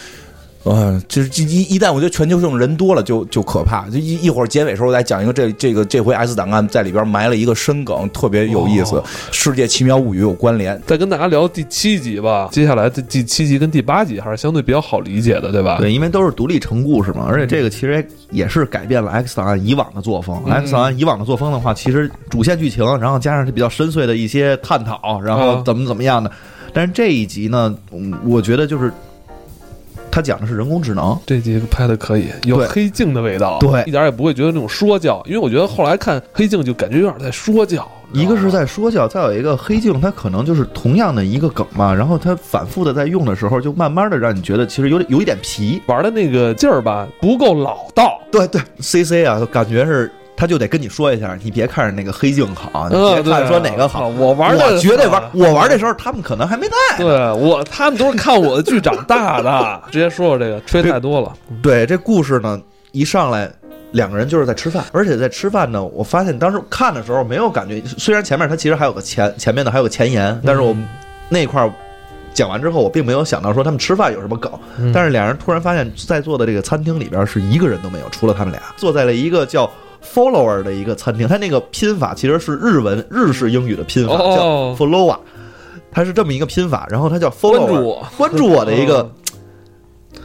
[0.65, 10.81] 呃，就是一一旦我觉得全球性人多了就就可怕，就一一会儿结尾时候我再讲一个这这个这回 S 档案在里边埋了一个深梗，特别有意思，哦世界奇妙物语》有关联。
[10.87, 15.77] 再跟大家聊第七集吧，接下来的第七集跟第八集还是相对比较好理解的，对吧？
[15.79, 20.43] 对，因为都是独立成故事嘛，而且这个其实也是改变了 X 档案以往的作风。
[20.47, 26.31] X 档案以往的作风的话，其实主线剧情，然后加上是比较深邃的一些探讨，然后嗯怎么怎么样的。
[26.73, 28.91] 但是这一集呢，嗯我觉得就是
[30.15, 33.83] 它讲的是人工智能，这集拍的可以，有黑镜的味道，对。
[33.85, 45.83] 一点也不会觉得那种说教，因为我觉得后来看黑镜就感觉有点在说教，一个是在说教，再有一个黑镜，它可能就是同样的一个梗嘛，然后它反复的在用的时候，就慢慢的让你觉得其实有点有一点皮。
[45.87, 54.09] 玩的那个劲儿吧不够老道，对对，C C 啊，感觉是他就得跟你说一下，你别看着那个黑镜好，你呃，别看对说哪个好。
[54.09, 56.99] 我玩的我绝对玩，我玩的时候他们可能还没在。
[56.99, 59.83] 对我，他们都是看我的剧长大的。
[59.93, 61.33] 直接说说这个，吹太多了。
[61.63, 63.49] 对，这故事呢，一上来
[63.93, 70.75] 两个人就是在吃饭，而且在吃饭呢，我发现当时看的时候没有感觉，虽然前面他其实还有个前前面的还有个前言，但是我
[71.29, 71.73] 那块儿
[72.33, 79.71] 讲完之后，我并没有想到说他们吃饭有什么梗，嗯但是两人突然发现，在座的这个餐厅里边是一个人都没有，除了他们俩，坐在了一个叫。
[80.05, 84.77] Follower 的一个餐厅，它那个拼法其实是日文日式英语的拼法，哦。
[84.79, 85.19] 叫 follower，
[85.91, 87.85] 它是这么一个拼法，然后它叫 follower，注。
[87.85, 89.11] 我，关注我的一个嗯。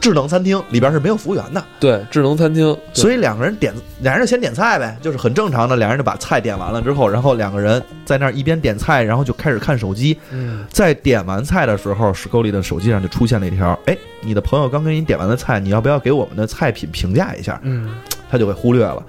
[0.00, 10.16] 智能餐厅，里边是没有服务员的，对智能餐厅，所以两个人点，两人就先点菜呗，就是很正常的，两人就把菜点完了之后，然后两个人在那儿一边点菜，然后就开始看手机。
[10.30, 10.64] 嗯。
[10.70, 17.60] 在点完菜的时候，史沟里的手机上就出现了一条：哎，你的朋友刚给你点完的菜，你要不要给我们的菜品评价一下？
[17.62, 17.96] 嗯。
[18.30, 19.04] 他就会忽略了。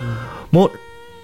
[0.52, 0.70] 摸，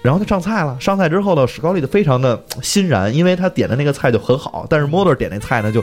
[0.02, 5.80] 然后他上菜了，上菜之后呢，史高利就非常的欣然，因为他点的那个菜就很好，但是莫德点那菜呢，就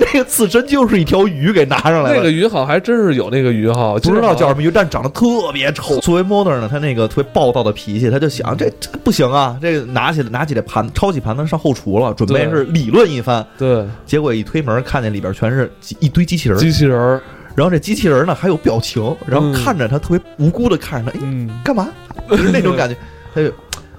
[0.00, 2.30] 那个刺身就是一条鱼给拿上来了那个。
[2.30, 4.60] 鱼好还真是有那个鱼哈，不知道叫什么。
[4.60, 5.98] 鱼，但长得特别丑。
[6.00, 13.46] 作为 Modern 呢，他那个特别暴躁的脾气，他就想这这不行啊，这个拿起来拿起来盘抄起盘子上后厨了，准备是理论一番。
[13.56, 17.22] 对，结果一推门，看见里边全是一堆机器人，机器人儿，
[17.56, 19.52] 然后这机器人呢还有表情，然后嗯。
[19.54, 21.88] 看着他特别无辜的看着他，哎，嗯，干嘛？
[22.28, 22.94] 就是那种感觉，
[23.34, 23.50] 他就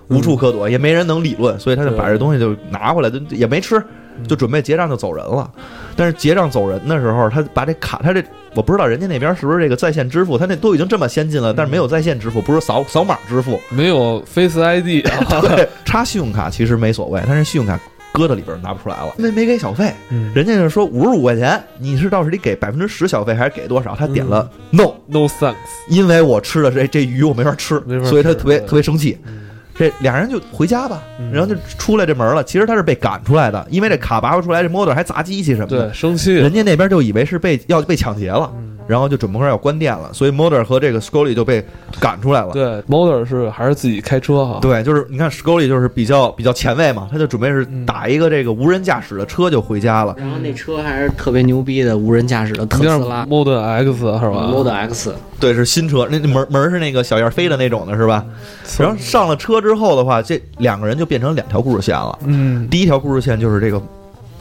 [0.09, 3.83] 无处可躲，也没人能理论，所以他就把这东西就拿回来，就也没吃，
[4.27, 5.49] 就准备结账就走人了。
[5.95, 17.79] 但是结账走人的时候，他把这卡，他这我不知道人家那边是不是这个在线支付，他那都已经这么先进了，但是没有在线支付，不是扫扫码支付，没有 Face ID 啊，对， 插信用卡其实没所谓，但是信用卡
[18.17, 23.95] 搁到里边拿不出来了，因为没给小费，嗯人家就说五十五块钱，你是到时得给百分之十小费还是给多少？
[23.95, 25.55] 他点了 no，，No thanks，
[25.87, 29.17] 因为我吃的这这鱼我没法吃，没法吃所以他特别对特别生气。
[29.27, 29.46] 嗯
[29.77, 32.43] 这俩人就回家吧，嗯然后就出来这门了。
[32.43, 35.93] 其实他是被赶出来的，因为这卡拔不出来，这 model 还砸机器什么的对，。
[35.93, 41.61] 生气，人家那边就以为是被要被抢劫了，嗯然后就准备要关店了，所以 model 和这个 Scully 就被
[41.99, 42.53] 赶出来了。
[42.53, 50.15] 对，Moder 是还是自己开车哈，对，就是你看 Scully 就是比较比较前卫嘛，他就准备是嗯打一个这个无人驾驶的车就回家了。
[50.17, 58.25] 然后那车还是特别牛逼的无人驾驶的特斯拉 Model X 是吧 Model X，对，是新车，那那门门是那个小燕飞的那种的，是吧？
[58.27, 58.33] 嗯
[58.79, 62.17] 然后上了车之后的话，这两个人就变成两条故事线了。
[62.25, 63.81] 嗯第一条故事线就是这个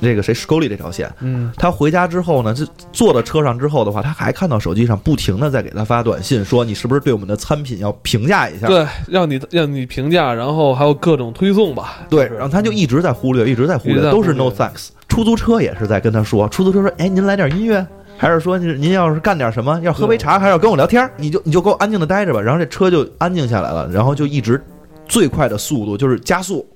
[0.01, 8.67] 这个谁 Scully 这条线，嗯他回家之后呢，就坐到车上之后的话，他还看到手机上不停的在给他发短信，说你是不是对我们的餐品要评价一下？
[8.67, 14.89] 对，让你让你评价，然后还有各种推送吧，对，然后他就一直在忽略，一直在忽略，都是 no thanks。
[15.09, 17.87] 出租车也是在跟他说，出租车说，哎，您来点音乐。
[18.19, 22.41] 还是说您您要是干点什么，要喝杯茶，还是要跟我聊天，你就你就给我安静的待着吧。
[22.41, 24.63] 然后这车就安静下来了，然后就一直
[25.07, 26.67] 最快的速度就是加速，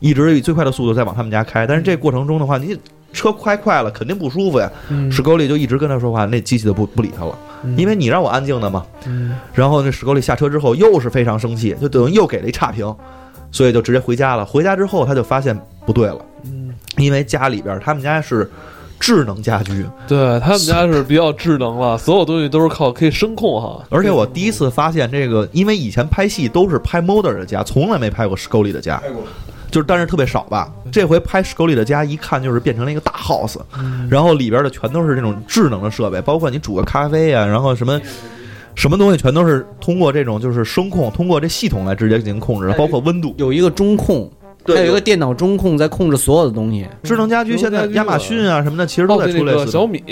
[0.00, 1.66] 一直以最快的速度在往他们家开。
[1.66, 2.78] 但是这过程中的话，你
[3.12, 4.70] 车开快了肯定不舒服呀。
[4.90, 7.38] 嗯史沟里就一直跟他说话，那机器就不不理他了，
[7.76, 8.84] 因为你让我安静的嘛。
[9.06, 12.94] 嗯然后那史高丽下车之后又是非常生气，就等于又给了一差评，
[13.50, 14.44] 所以就直接回家了。
[14.44, 18.50] 回家之后他就发现不对了，嗯，因为家里边他们家是
[18.98, 29.02] 智能家居，对他们家是比较智能了，所有东西都是靠可以声控哈，而且我第一次发现这个，因为以前拍戏都是拍 Mulder 的家，从来没拍过 Scully 的家。
[29.68, 30.72] 就是，但是特别少吧。
[30.92, 33.58] 这回拍史沟里的家，一看就是变成了一个大 house，
[34.08, 38.00] 然后里边的全都是这种智能的设备，包括你煮个咖啡呀、然后什么
[38.76, 43.34] 什么东西全都是通过这种就是声控，通过这系统来直接进行控制的，包括温度。
[43.38, 44.30] 有一个中控，
[44.66, 46.86] 对还有一个电脑中控在控制所有的东西。
[47.02, 50.02] 智能家居现在亚马逊啊什么的，其实都在出那类似小米，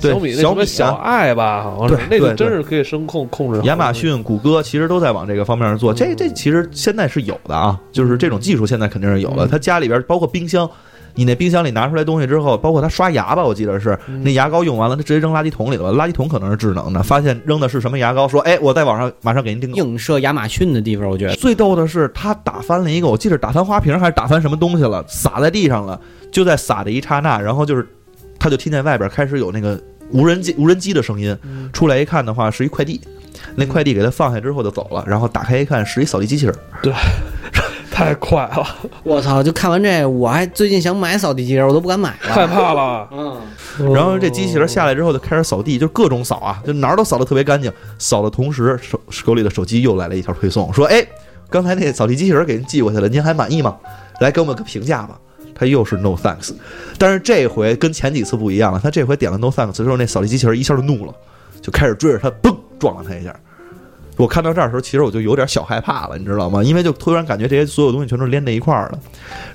[0.00, 3.60] 对小米那小米啊什么小爱吧，好像是那个真是可以声控控制。
[3.64, 9.46] 亚马逊、谷歌其实都在往这个方面做，这这其实现在是有的啊，就是这种技术现在肯定是有的。
[9.46, 10.68] 嗯他家里边包括冰箱，
[11.14, 19.76] 你那冰箱里拿出来东西之后，包括他刷牙吧，我记得是嗯那牙膏用完了，他直接扔垃圾桶里了，垃圾桶可能是智能的，发现扔的是什么牙膏，说哎，我在网上马上给您订购。
[19.76, 26.00] 映射亚马逊的地方，我觉得最逗的是，他打翻了一个，我记得打翻花瓶还是打翻什么东西了，洒在地上了。
[26.30, 27.86] 就在洒的一刹那，然后就是，
[28.38, 29.78] 他就听见外边开始有那个
[30.12, 32.98] 无人机无人机的声音，嗯出来一看的话是一快递，
[33.54, 36.54] 那快递给他放下之后就走了，然后打开一看是一扫地机器人。
[36.82, 36.90] 对，
[37.92, 38.66] 太快了，
[39.04, 39.42] 我操！
[39.42, 42.34] 就看完这，我还最近想买扫地机器人，我都不敢买了。
[42.34, 43.06] 害怕了。
[43.12, 43.38] 嗯，
[43.92, 47.70] 然后这机器人下来之后就开始扫地，就各种扫啊，就哪儿都扫得特别干净。
[47.98, 51.06] 扫的同时，手手里的手机又来了一条推送，说：“哎，
[51.50, 53.76] 刚才那扫地机器人给您寄过去了，您还满意吗？
[54.20, 55.18] 来给我们个评价吧。”
[55.54, 56.50] 他又是 no thanks，
[56.98, 61.12] 但是这回跟前几次不一样了，他这回点了 no thanks 之后，那扫地机器人一下就怒了，
[61.60, 63.38] 就开始追着他，嘣撞了他一下。
[64.16, 66.62] 我看到这儿的时候，其实我就有点小害怕了，你知道吗？
[66.62, 68.98] 因为就突然感觉这些所有东西全都连在一块儿了，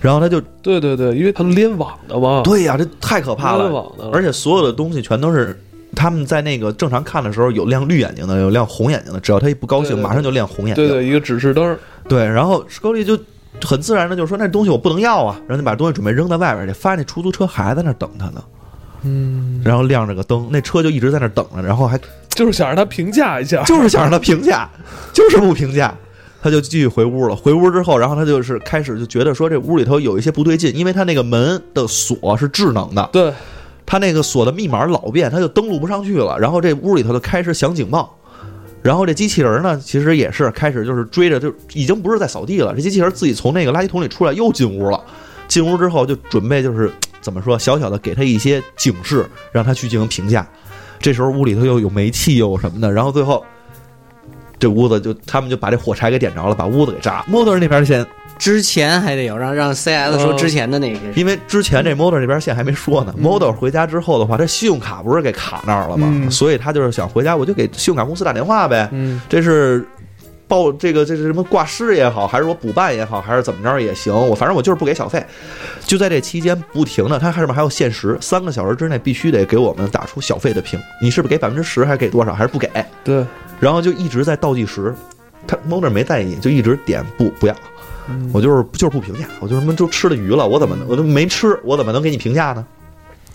[0.01, 2.41] 然后他就对对对，因为它联网的嘛。
[2.43, 5.59] 对呀、这太可怕了联网的，而且所有的东西全都是
[5.95, 10.85] 他们在那个正常看的时候有亮绿眼睛的，有亮红眼睛的，只要他一不高兴，对对对马上就亮红眼睛。
[10.85, 11.77] 对对，一个指示灯。
[12.07, 13.17] 对然后史高利就
[13.63, 18.43] 很自然的就说：“那东西我不能要啊！”然后就把东西准备扔在外边去，发现那出租车还在那儿等他呢，
[19.03, 21.99] 嗯，然后亮着个灯，那车就一直在那儿等着，然后还
[22.37, 23.63] 就是想让他评价一下。
[23.67, 24.69] 就是想让他评价，
[25.11, 25.93] 就是不评价。
[26.39, 27.35] 他就继续回屋了。
[27.35, 33.33] 回屋之后，然后他就是开始就觉得说这屋里头有一些不对劲，因为他那个门的锁是智能的，对，
[33.85, 36.37] 他那个锁的密码老变，他就登录不上去了。
[36.39, 38.17] 然后这屋里头就开始响警报，
[38.83, 45.03] 然后这机器人呢，其实也是开始就是追着，就已经不是在扫地了，这机器人自己从那个垃圾桶里出来又进屋了。
[45.47, 50.47] 进屋之后就准备就是怎么说，小小的给他一些警示，让他去进行评价。
[50.99, 53.43] 这时候屋里头又有煤气又有什么的，然后最后
[54.59, 57.23] 这屋子就他们就把这火柴给点着了，把屋子给炸。
[57.27, 58.05] Model 那边先
[58.37, 66.07] 之前还得有让让 CS 说之前的那个，因为之前这 Model 那边线还没说呢、嗯 m o d e l 回家之后的话，这信用卡不是给卡那儿了吗？
[66.09, 68.87] 嗯所以他就是想回家，我就给信用卡公司打电话呗。
[68.91, 69.87] 嗯，这是
[70.47, 75.23] 报这个这是什么挂失也好，还是我补办也好，还是怎么着也行，我反正我就是不给小费。
[75.85, 82.69] 就在这期间不停的，他上面还有限时，三个小时之内必须得给我们打出小费的评，你是不是给百分之十，还是给多少，还是不给？
[83.03, 83.25] 对，
[83.59, 84.93] 然后就一直在倒计时，
[85.45, 87.55] 他 Model 没在意，就一直点不不要。
[88.31, 92.65] 我就是就是不评价，我就什么就吃了鱼了，我怎么能我都没吃，我怎么能给你评价呢？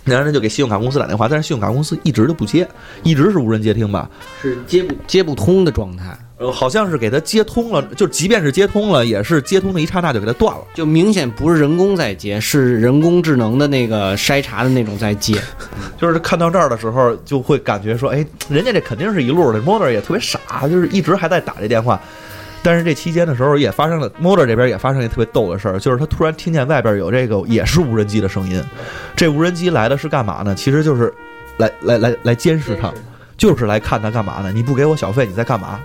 [0.05, 2.67] 然后他就给信用卡公司打电话，但是信用卡公司一直都不接，
[3.03, 10.61] 一直是无人接听吧，是接不接不通的状态，呃，好像是给它接通了，就即便是接通了，也是接通的一刹那就给它断了。
[10.75, 15.41] 就明显不是人工在接，是人工智能的那个筛查的那种在接。
[15.97, 22.01] 就是看到这儿的时候，就会感觉说，哎，人家这肯定是一路的，Motor 也特别傻，就是一直还在打这电话。
[22.61, 28.61] 但是这期间的时候，也发生了 Motor 这边也发生一特别逗的事儿，就是他突然听见外边有这个也是无人机的声音。
[29.15, 30.55] 这无人机来的是干嘛呢？
[30.57, 31.13] 其实就是
[31.59, 32.93] 来来来来监视他，
[33.37, 34.51] 就是来看他干嘛呢？
[34.53, 35.79] 你不给我小费，你在干嘛？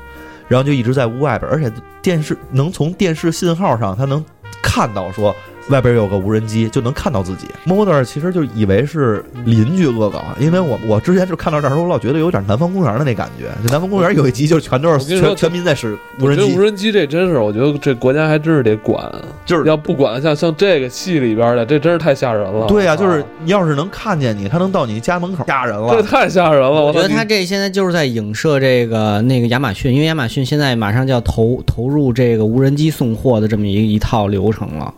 [0.48, 4.24] 然后就一直在屋外边，而且电视能从电视信号上，他能
[4.62, 5.36] 看到说
[5.69, 7.47] 外边有个无人机，就能看到自己。
[7.65, 13.45] Motor 其实就以为是邻居恶搞，因为我我之前就看到这儿时候，我老觉得有点南方公园的那感觉。
[13.63, 19.12] 就南方公园有一集就全都是全全民在使无人机我觉得无，人机这真是，我觉得这国家还真是得管，
[19.45, 22.65] 就是要不管像像这个戏里边的，这真是太吓人了。
[22.67, 26.01] 对呀、就是要是能看见你，他能到你家门口，吓人了这。
[26.01, 26.86] 太吓人了。
[26.86, 34.93] 我觉得他这现在就是在影射这个那个亚马逊，因为亚马逊现在马上就要投投入这个无人机送货的这么一一套流程了。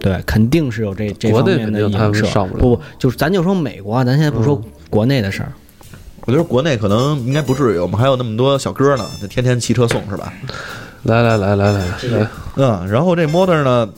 [0.00, 2.26] 对，肯定是有这这国内方面的肯定他影射。
[2.26, 5.52] 上不了不，就是咱就说美国啊，咱现在不说嗯国内的事儿。
[6.24, 10.32] 我觉得国内可能应该不至于，我们还有那么多小哥呢，就天天骑车送是吧？
[11.02, 13.88] 来来来来来来，嗯，然后这 Motor 呢，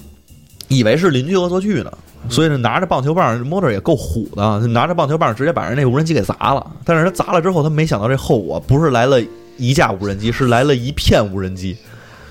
[0.69, 1.93] 以为是邻居恶作剧呢，
[2.31, 6.67] 所以呢拿着棒球棒，Motor 也够虎的，拿着棒球棒直接把人那无人机给砸了。
[6.83, 9.21] 但是他砸了之后，他没想到这后果不是来了
[9.59, 11.77] 一架无人机，是来了一片无人机。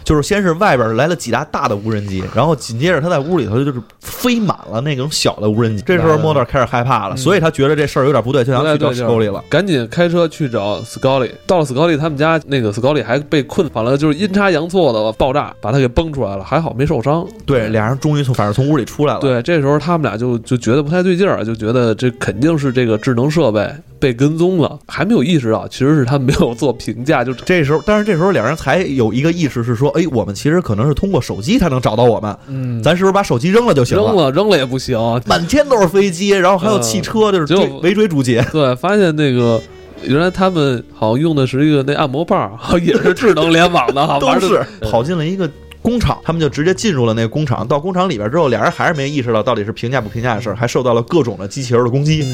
[0.04, 5.84] 就是先是外边来了几架大的无人机，然后紧接着他在屋里头就是飞满了那种小的无人机。
[5.86, 9.44] 这时候 Motor 开始害怕了，所以他觉得这事儿有点不对，就想去找不太对劲 Scully 了。
[9.50, 11.32] 赶紧开车去找 Scully。
[11.48, 17.26] 到了 Scully 他们家，那个 Scully 还被困，反了就是阴差阳错的爆炸，把他给崩出来了，还好没受伤。
[17.46, 19.20] 对，俩人终于从反正从屋里出来了。
[19.20, 23.70] 对，这时候他们俩就就觉得不太对劲儿，就觉得这肯定是这个智能设备
[24.04, 35.00] 被跟踪了，还没有意识到其实是他没有做评价，就这时候，但是这时候两人才有一个意识是说，哎，我们其实可能是通过手机才能找到我们，嗯，咱是不是把手机扔了就行了扔了扔了也不行。
[35.26, 38.46] 满天都是飞机，然后还有汽车，就是就围追堵截。
[38.52, 39.62] 对，发现那个
[40.04, 45.50] 原来他们好像用的是一个那按摩棒， 也是智能联网的，哈， 都是跑进了一个
[45.84, 47.68] 工厂，他们就直接进入了那个工厂。
[47.68, 52.26] 到工厂里边之后，俩人还是没意识到到底是评价不评价的事儿，还受到了各种的机器人的攻击。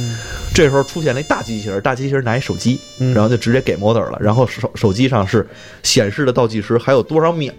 [0.53, 4.17] 这时候出现了一大机器人，大机器人拿一手机，嗯然后就直接给 Motor 了。
[4.21, 5.45] 然后手手机上是
[5.81, 7.51] 显示的倒计时还有多少秒，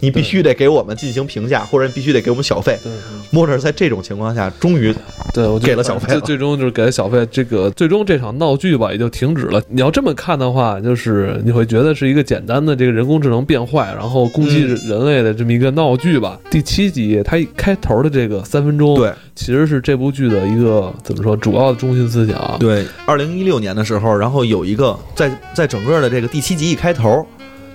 [0.00, 2.78] 你必须得给我们进行评价，或者你必须得给我们小费。
[2.82, 2.92] 对
[3.32, 4.92] Motor 在这种情况下，终于
[5.32, 7.26] 对，我就给了小费了最最终就是给了小费。
[7.30, 9.62] 这个最终这场闹剧吧也就停止了。
[9.68, 16.40] 你要这么看的话，就是你会觉得是一个简单的这个人工智能变坏，然后攻击嗯人类的这么一个闹剧吧。
[16.50, 22.56] 第七集它一开头的这个三分钟，对，其实是这部剧的一个怎么说主要的中心思想。
[22.58, 27.26] 对，二零一六年的时候，然后有一个在在整个的这个第七集一开头，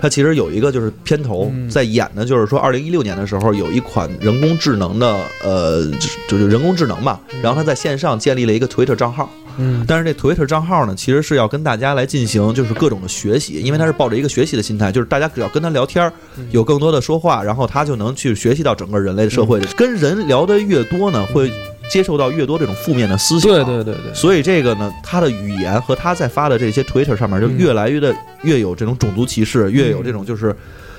[0.02, 1.70] 它其实有一个就是片头嗯。
[1.70, 5.90] 在演的，就是说二零一六年的时候有一款人工智能的呃，
[6.28, 16.12] 就是人工智能吧，然后它在线上建立了一个 Twitter 账号，嗯，但是这 Twitter 账号呢，其实是要跟大家来进行就是各种的学习，因为它是抱着一个学习的心态，就是大家只要跟他聊天儿，
[16.52, 19.68] 有更多的说话，然后他就能去学习到整个人类的社会的。
[19.78, 21.52] 跟人聊得越多呢，会
[21.92, 23.52] 接受到越多这种负面的思想。
[23.52, 30.56] 对对对对，所以这个呢，他的语言和他在发的这些 Twitter 上面，就越来越的越有这种种族歧视，越有这种就是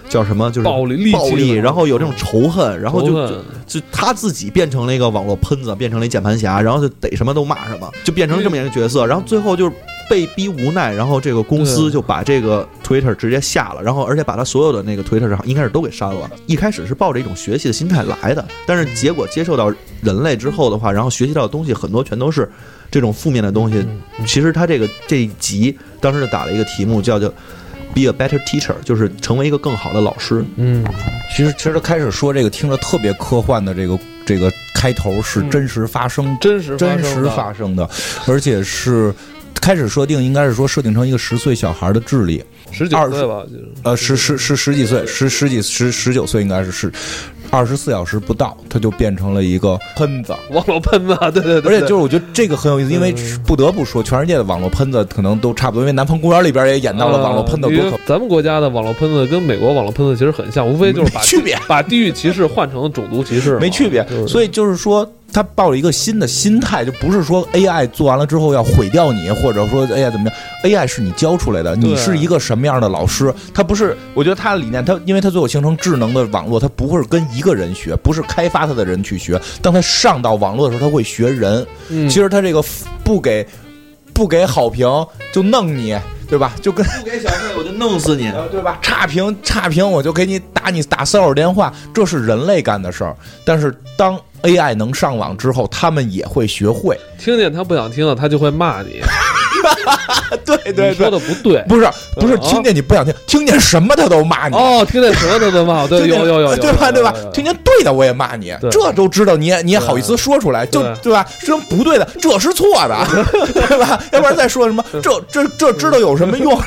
[0.09, 3.37] 叫什么，就是暴力暴力，然后有这种仇恨，然后就就
[3.67, 9.73] 就他自己变成了一个网络喷子，变成了一键盘侠，然后就逮什么都骂什么，就变成了这么一个角色，然后最后就是。
[10.09, 16.31] 被逼无奈，然后这个公司就把这个 Twitter 直接下了，然后而且把他所有的那个 Twitter 上应该是都给删了。
[16.47, 22.51] 一开始是抱着一种学习的心态来的，但是结果接受到人类之后的话，然后学习到的东西很多全都是
[22.91, 23.79] 这种负面的东西。
[23.79, 27.29] 嗯其实他这个这一集当时就打了一个题目叫叫
[27.95, 30.43] Be a better teacher，就是成为一个更好的老师。
[30.57, 30.83] 嗯，
[31.37, 37.87] 其实其实他开始说这个听着特别科幻的这个这个开头是真实发生真实真实发发生的，
[38.27, 39.13] 而且是
[39.63, 42.43] 开始设定应该是说设定成一个十岁小孩的智力，
[42.73, 43.45] 十九岁吧，
[43.85, 46.93] 呃，十十十十几岁，十十几十十九岁应该是是
[47.49, 50.35] 二十四小时不到，他就变成了一个喷子。
[50.51, 64.05] 网络喷子， 对对对，而且就是我觉得这个很有意思，因为嗯不得不说，全世界的网络喷子可能都差不多，因为《南方公园》里边也演到了网络喷子多可呃咱们国家的网络喷子跟美国网络喷子其实很像，无非就是把区别把地域歧视换成种族歧视，没区别。
[64.27, 73.33] 所以就是说，他抱了一个新的心态，就不是说 AI 做完了之后要毁掉你，或者说 AI 怎么样，AI 是你教出来的，你是一个什么样的老师？
[73.55, 79.41] 他不是，我觉得他的理念，他因为他最后形成智能的网络，他不会跟一个人学，不是开发他的人去学。
[79.63, 81.67] 当他上到网络的时候，他会学人。
[81.89, 82.63] 嗯其实他这个
[83.03, 83.47] 不给
[84.13, 84.87] 不给好评
[85.33, 86.53] 就弄你，对吧？
[86.61, 88.29] 就跟不给小费我就弄死你。
[88.29, 88.79] 呃，对吧？
[88.83, 93.17] 差评差评，我就给你打你打骚扰电话，这是人类干的事儿。
[93.47, 96.99] 但是当 AI 能上网之后，他们也会学会。
[97.19, 99.01] 听见他不想听了，他就会骂你，
[100.45, 101.63] 对对对说的不对。
[101.69, 104.57] 不是不是，啊听见你不想听，听见什么他都骂你。
[104.57, 106.91] 哦，听见什么他都骂我， 对，有有有有，对吧？
[106.93, 107.15] 对吧？
[107.33, 111.27] 听见对的我也骂你，这都知道，你也你也好意思说出来，就对对吧？
[111.41, 112.97] 说不对的，这是错的，
[113.55, 114.01] 对吧？
[114.13, 116.59] 要不然再说什么，这这这知道有什么用？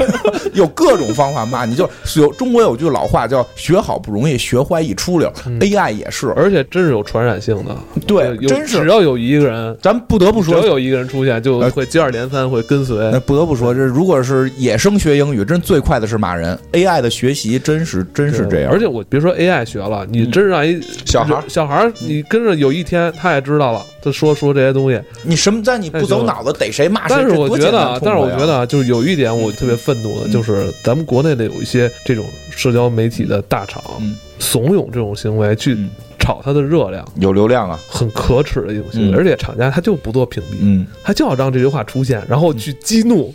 [0.54, 5.32] 有各种方法骂你，就有中国有句老话叫“学好不容易，学坏一出溜”。
[5.60, 8.76] AI 也是，而且真是有传染性的，对，真是。
[8.80, 13.20] 只要有一个人，咱不得不说，只要有一个人出现，就呃会接二连三会跟随那。
[13.26, 16.58] 不得不说，这如果是野生学英语，真最快的是骂人。
[16.74, 25.02] AI 的学习真是真是这样，而且我别说 AI 学了，你真让一小孩儿小孩儿，你跟着有一天他也知道了，他说说这些东西。
[25.24, 27.18] 你什么在你不走脑子，逮谁骂谁。
[27.18, 35.90] 但是我觉得啊，但是我觉得啊，就是有一点我特别愤怒的，就是咱们国内的有一些这种社交媒体的大厂嗯怂恿这种行为去嗯
[36.26, 39.12] 炒它的热量，有流量啊，很可耻的一种行为。
[39.12, 43.32] 嗯而且厂家他就不做屏蔽，嗯，他就要让这句话出现，然后去激怒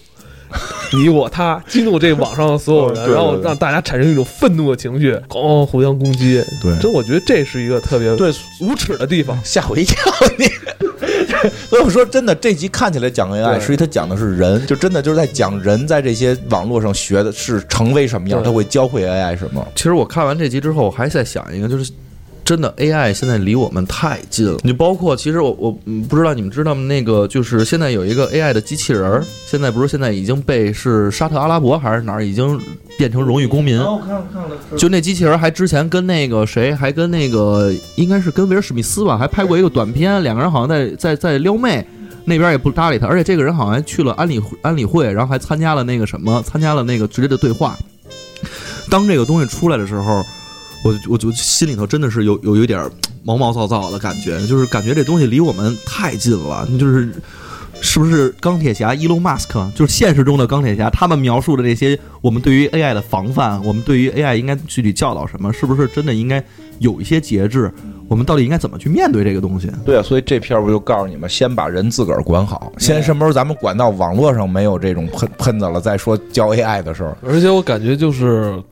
[0.93, 6.43] 你我他，激怒这网上的所有人，对对然后让大家产生一种愤怒的情绪，咣互相攻击。
[6.61, 9.39] 对真我觉得这是一个特别对，无耻的地方。
[9.45, 9.97] 吓我一跳
[10.37, 10.47] 你。
[11.71, 19.65] 所以我说真的，这集看起来讲 AI，实际它讲的是人，就真的就是在讲人在这些网络上学的是成为什么样，他会教会 AI 什么。
[19.77, 21.93] 其实我看完这集之后，我还在想一个，就是
[22.51, 24.59] 真的 AI 现在离我们太近了。
[24.65, 26.83] 你包括其实我我嗯不知道你们知道吗？
[26.83, 32.61] 那个就是现在有一个 AI 的机器人儿，现在不是现在已经被是沙特阿拉伯还是哪儿已经
[32.99, 33.79] 变成荣誉公民。
[33.79, 41.87] 我看看了，就那机器人还之前跟那个谁，还跟那个应该是跟威尔史密斯吧，还拍过一个短片，两个人好像在在在撩妹，
[42.25, 47.79] 那边也不搭理他，而且这个人好像还去了安理安理会，然后还参加了那个什么，参加了那个直接的对话。
[48.91, 50.27] 当这个东西出来的时候，
[50.85, 52.91] 我我就心里头真的是有有有一点儿
[53.23, 57.13] 毛毛躁躁的感觉，就是感觉这东西离我们太近了，就是。
[57.83, 60.91] 是不是钢铁侠伊隆马斯克就是现实中的钢铁侠？
[60.91, 65.51] 他们描述的这些，我们对于 AI 的防范，我们对于 AI 应该具体教导什么？
[65.51, 66.45] 是不是真的应该
[66.79, 67.73] 有一些节制？
[68.07, 69.71] 我们到底应该怎么去面对这个东西？
[69.87, 77.17] 对啊，所以这片儿不就告诉你们，先把人自个儿管好，先什么时候咱们管到网络上没有这种喷喷子了，再说教 AI 的事儿。
[77.27, 78.63] 而且我感觉就是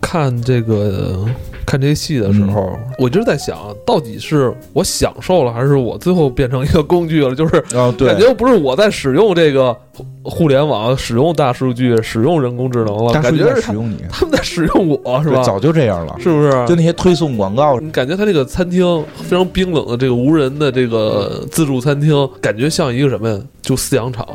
[0.00, 1.24] 看这个
[1.66, 7.34] 看这戏的时候，我一直在想，到底是我享受了，还是我最后变成一个工具了？
[7.34, 7.60] 就是
[7.98, 15.42] 感觉不是我在使用这个互互联网、使用大数据、使用人工智能了，感觉是使用你，他们在使用我，是吧？
[15.42, 16.16] 早就这样了。
[16.18, 16.50] 是不是？
[16.66, 23.38] 就那些推送广告，你感觉他这个餐厅非常冰冷的这个无人的这个自助餐厅，感觉像一个什么呀？
[23.60, 24.26] 就饲养场，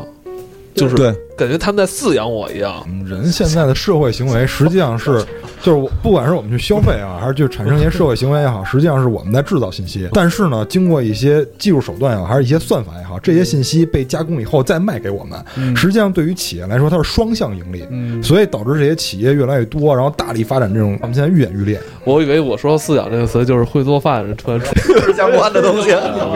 [0.73, 2.83] 就是对感觉他们在饲养我一样。
[2.87, 5.23] 嗯人现在的社会行为实际上是，
[5.61, 10.07] 就是我不管是我们去消费啊，还是去产生一些社会行为也好，实际上是我们在制造信息。
[10.13, 17.83] 但是呢，经过一些技术手段也好，还是一些算法也好，这些信息被加工以后再卖给我们，实际上对于企业来说，它是双向盈利。
[17.89, 21.79] 嗯，所以导致这些企业越来越多，然后大力发展这种，我们现在愈演愈烈。
[22.05, 25.89] 我以为我说“饲养”这个词就是会做饭，突然出相关的东西。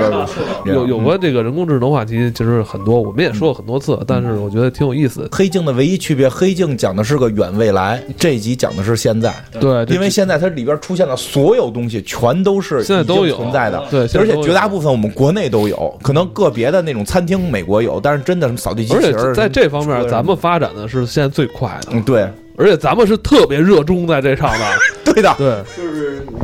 [0.65, 5.30] 有有关这个人工智能话题，其实很多，我们也说过很多次，但是我觉得挺有意思的。
[5.32, 9.34] 黑镜的唯一区别，黑镜讲的是个远未来，这一集讲的是现在。
[9.59, 22.28] 对，因为现在它里边出现的所有东西，全都是已经现在都有存在的，对而且绝大部分我们国内都有，可能个别的那种餐厅美国有，但是真的什么扫地机器人儿，在这方面，咱们发展的是现在最快的，嗯对。
[22.59, 24.65] 而且咱们是特别热衷在这上的。
[25.13, 25.63] 对的，对，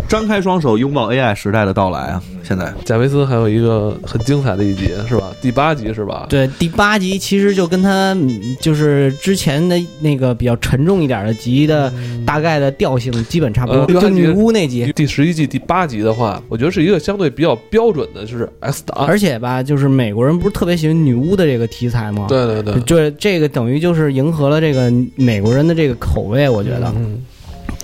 [0.08, 2.22] 张开双手拥抱 AI 时代的到来啊！
[2.44, 5.32] 现在贾维斯还有一个很精彩的一集，是吧？
[5.42, 6.26] 第八集是吧？
[6.30, 11.92] 对，第八集其实就跟他嗯就是之前的那个比较沉重一点的集的
[12.26, 14.92] 大概的调性基本差不多，呃就女巫那集。
[14.96, 19.06] 第十一季第八集的话，我觉得是一个相对比较标准的，就是 S 档。
[19.08, 26.94] 而且吧，就是美国人不是特别喜欢女巫的这个题材吗？，对对对，就这个等于就是迎合了这个美国人的这个口味，我觉得。
[26.96, 27.22] 嗯，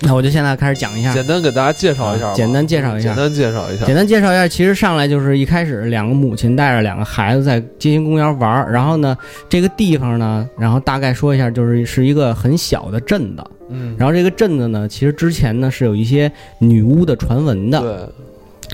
[0.01, 3.09] 那我就现在开始讲一下，简单给大家介绍一下吧，简单介绍一下。
[3.09, 3.85] 简单介绍一下。
[3.85, 3.95] 简。
[3.95, 9.17] 单介绍一下，其实上来就是一开始两个母亲带着两个孩子在街心公园玩儿，然后呢，
[9.49, 17.89] 这个地方呢，然后大概说一下，就是是一个很小的镇子，嗯，然后这个镇子呢，其实之前呢是有一些女巫的传闻的，对，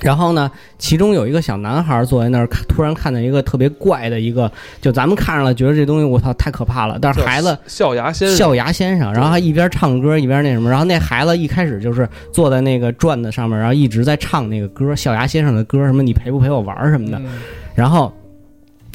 [0.01, 17.25] 然后呢，其中有一个小男孩坐在那儿，突然看到一个特别怪的一个，就咱们看上了觉得这东西我操太可怕了，但是孩子笑牙先生，笑牙先生，然后还一边唱歌一边那什么，然后那孩子一开始就是坐在那个转子上面，然后一直在唱那个歌，笑牙先生的歌，什么你陪不陪我玩儿什么的，嗯。
[17.73, 18.13] 然后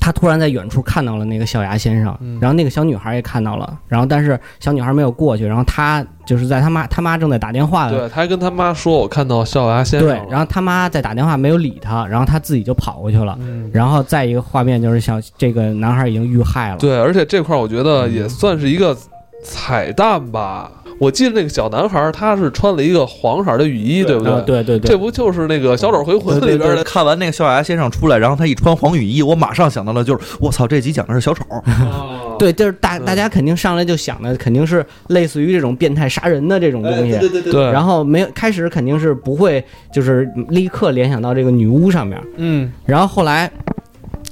[0.00, 13.36] 他突然在远处看到了那个小牙先生，嗯然后那个小女孩也看到了，然后但是小女孩没有过去，然后他就是在他妈他妈正在打电话的对，他还跟他妈说：“我看到小牙先生对了。”，然后他妈在打电话没有理他，然后他自己就跑过去了。
[13.40, 18.96] 嗯，然后再一个画面就是像这个男孩已经遇害了，对，而且这块儿我觉得也算是一个
[19.42, 20.70] 彩蛋吧。
[20.98, 26.84] 我记得那个小男孩儿他是穿了一个黄色儿的雨衣，对不对对对对这不就是那个《小丑回魂》里边的？
[26.84, 31.42] 看完那个笑牙先生出来，然后他一穿黄雨衣，我马上想到了，就是我操，这集讲的是小丑。
[31.50, 43.50] 哦 对，就是大嗯大家肯定上来就想的肯定是类似于这种变态杀人的这种东西，对对对，然后没有开始肯定是不会就是立刻联想到这个女巫上面，嗯，然后后来。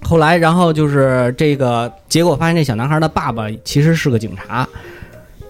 [0.02, 4.66] 后来，然后就是这个结果，发现这小男孩的爸爸其实是个警察。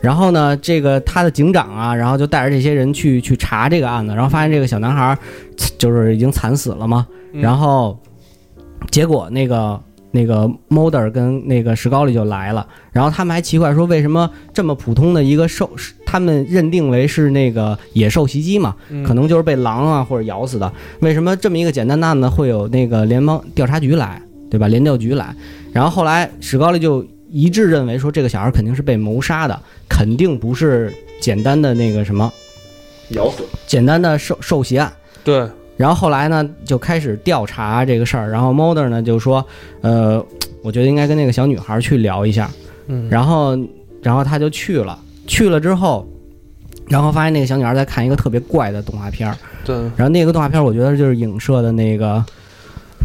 [0.01, 5.17] 然后呢，这个他的警长啊，然后就带着这些人去去查这个案子，然后发现这个小男孩
[5.77, 7.07] 就是已经惨死了嘛。
[7.33, 7.99] 嗯然后
[8.91, 9.79] 结果那个
[10.11, 15.71] 那个 Mulder 跟那个石膏里就来了，然后他们还奇怪说，为什么这么普通的一个兽，
[16.07, 20.73] 他们认定为是那个野兽袭击嘛，嗯可能就是被狼啊或者咬死的。
[21.01, 24.69] 为什么这么一个简单的案子会有那个联邦调查局来，对吧？
[24.69, 25.35] 联调局来，
[25.73, 32.33] 然后后来史高利就一致认为说，这个小孩肯定是被谋杀的，肯定不是简单的那个什么
[33.11, 33.45] 咬死。
[33.67, 34.93] 简单的受受袭案。
[35.25, 38.31] 对，然后后来呢，就开始调查这个事儿。
[38.31, 39.45] 然后 Mulder 呢就说，
[39.83, 40.25] 呃，
[40.63, 42.51] 我觉得应该跟那个小女孩去聊一下。
[42.87, 43.59] 嗯，然后，
[44.03, 44.99] 然后他就去了。
[45.27, 46.09] 去了之后，
[46.87, 49.37] 然后发现那个小女孩在看一个特别怪的动画片儿。
[49.65, 52.25] 对，然后那个动画片儿，我觉得就是影射的那个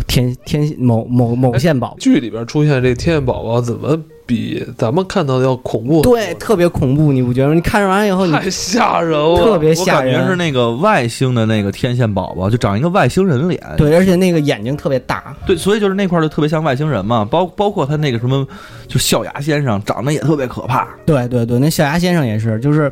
[0.08, 1.98] 天天某某某线宝宝。
[2.00, 6.02] 剧里边出现这天线宝宝怎么比咱们看到的要恐怖？
[6.02, 7.54] 对，，特别恐怖，你不觉得吗？
[7.54, 10.14] 你看完以后，你太吓人了，特别吓人。
[10.14, 13.62] 感觉是那个外星的那个天线宝宝，就长一个外星人脸。
[13.78, 15.36] 对，而且那个眼睛特别大。
[15.46, 18.48] 对，所以就是那块儿就特别像外星人嘛，包包括他那个什么，
[18.88, 20.88] 就笑牙先生长得也特别可怕。
[21.06, 22.92] 对对对，那笑牙先生也是，就是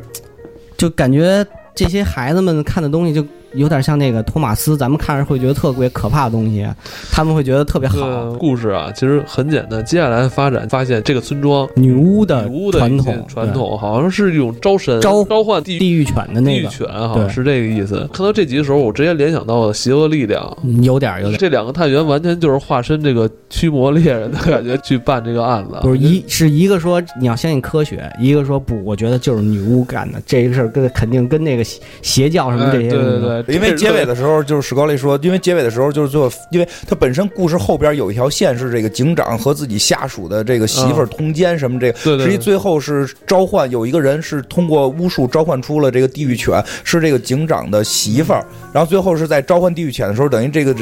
[0.76, 1.44] 就感觉
[1.74, 3.24] 这些孩子们看的东西就
[3.54, 6.66] 有点像那个托马斯，咱们看着会觉得特别可怕的东西，
[7.10, 7.96] 他们会觉得特别好。
[7.96, 9.84] 个故事啊，其实很简单。
[9.84, 18.08] 接下来发展，发现这个村庄女巫的女巫的传统，传统好像是一种招神、召召唤地对地狱犬的地狱那个，犬，好像对是这个意思。
[18.12, 20.42] 看到这集的时候，我直接联想到了邪恶力量。
[20.64, 21.38] 嗯有点有点。
[21.38, 50.74] 这两个探员完全就是化身这个驱魔猎人的感觉去办这个案子，不是一是一个说你要相信科学，一个说不，我觉得就是女巫干的这个事儿，跟肯定跟那个邪邪教什么这些哎对东西对对，因为结尾的时候，就是史高利说，因为结尾的时候就是最后，因为他本身故事后边有一条线是这个警长和自己下属的这个媳妇儿通奸什么这个，对对对实际最后是召唤有一个人是通过巫术召唤出了这个地狱犬，是这个警长的媳妇儿，然后最后是在召唤地狱犬的时候，等于这个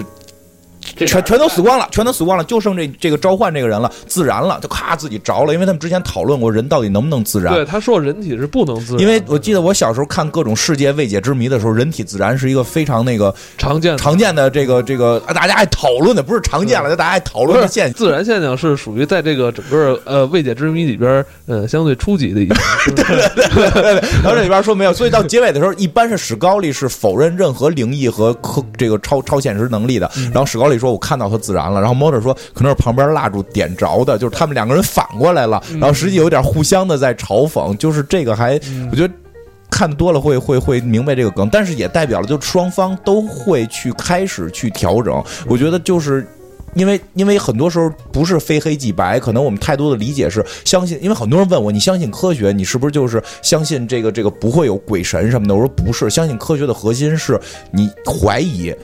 [0.97, 17.95] 全全都死光了，全都死光了，就剩这这个召唤这个人了，自燃了，就咔自己着了，因为他们之前讨论过人到底能不能自燃，对他说人体是不能自燃，因为我记得我小时候看各种世界未解之谜的时候，人体自燃是一个非常那个常见的常见的这个这个大家爱讨论的，不是常见了，就大家爱讨论的现象。
[17.95, 22.57] 自燃现象是属于在这个整个呃未解之谜里边呃相对初级的一种，
[24.23, 30.11] 然后这里边说没有，所以到结尾的时候，一般是史高利是否认任何灵异和科这个超超现实能力的。
[30.33, 38.55] 然后史高利说：“我看到他自燃了。”然后 Motor 说：“可能是旁边蜡烛点着的，就是他们两个人反过来了。”然后实际有点互相的在嘲讽，就是这个还
[38.91, 39.13] 我觉得。
[39.73, 45.23] 看多了会会会明白这个梗，但是也代表了就双方都会去开始去调整。
[45.47, 46.27] 我觉得就是
[46.75, 55.55] 因为因为很多时候不是非黑即白，可能我们太多的理解是相信，因为很多人问我，你相信科学，你是不是就是相信这个这个不会有鬼神什么的？
[55.55, 57.41] 我说不是，相信科学的核心是
[57.71, 58.75] 你怀疑。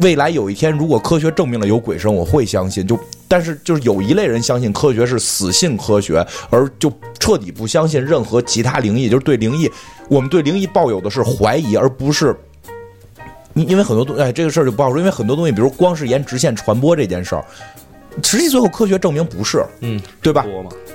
[0.00, 2.86] 未来有一天，如果科学证明了有鬼神，我会相信。
[2.86, 9.70] 就但是就是有一类人相信科学是死信科学，而就彻底不相信任何其他灵异，就是对灵异，
[10.08, 12.34] 我们对灵异抱有的是怀疑，而不是。
[13.54, 17.44] 因因为很多东哎，这个事儿就不好说，因为很多东西，比如光是沿直线传播这件事儿，
[18.22, 20.46] 实际最后科学证明不是，嗯，对吧？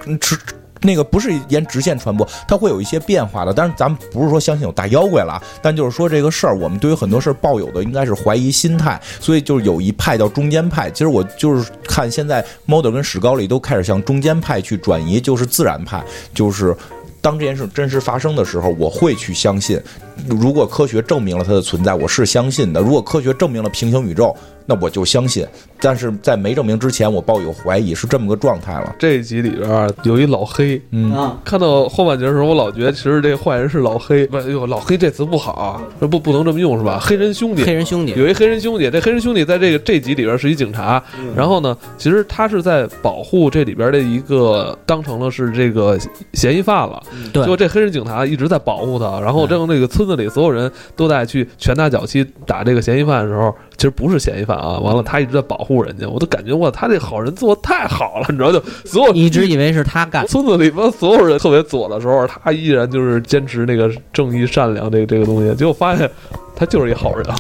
[0.05, 0.37] 嗯，直
[0.83, 3.53] 那个不是沿直线传播，它会有一些变化的。
[3.53, 10.91] 但是咱们不是说相信有大妖怪了，但就是说这个事儿，我们对于很多事儿抱有的应该是怀疑心态，所以就是有一派叫中间派。
[10.91, 16.03] 其实我就是看现在 Model 跟史高利都开始向中间派去转移，就是自然派，
[16.33, 16.75] 就是。
[17.21, 19.81] 当这件事真实发生的时候，我会去相信。
[20.27, 25.45] 如果科学证明了它的存在，我是相信的；如果科学证明了平行宇宙，那我就相信。
[25.79, 28.95] 但是在没证明之前，我抱有怀疑，是这么个状态了。
[28.97, 36.99] 这一集里边啊有一老黑，嗯，啊，看到后半截的时候，我老觉得其实这坏人是老黑，不是，哎呦，老黑这词不好啊，这不不能这么用是吧？
[37.01, 41.03] 黑人兄弟，黑人兄弟有一黑人兄弟，这黑人兄弟在这个这集里边是一警察，
[41.35, 45.99] 然后呢，其实他是在保护这里边的一个当成了是这个
[46.31, 47.03] 嫌疑犯了，
[47.33, 66.09] 对结果这黑人警察一直在保护他，然后正那个村子里所有人都在去拳打脚踢打这个嫌疑犯的时候，其实不是嫌疑犯啊，完了他一直在保护人家，我都感觉哇，他这好人做的太好了，你知道就所有一直以为是他干，村子里边所有人特别左的时候，他依然就是坚持那个正义善良这个这个东西，结果发现
[66.55, 67.25] 他就是一好人。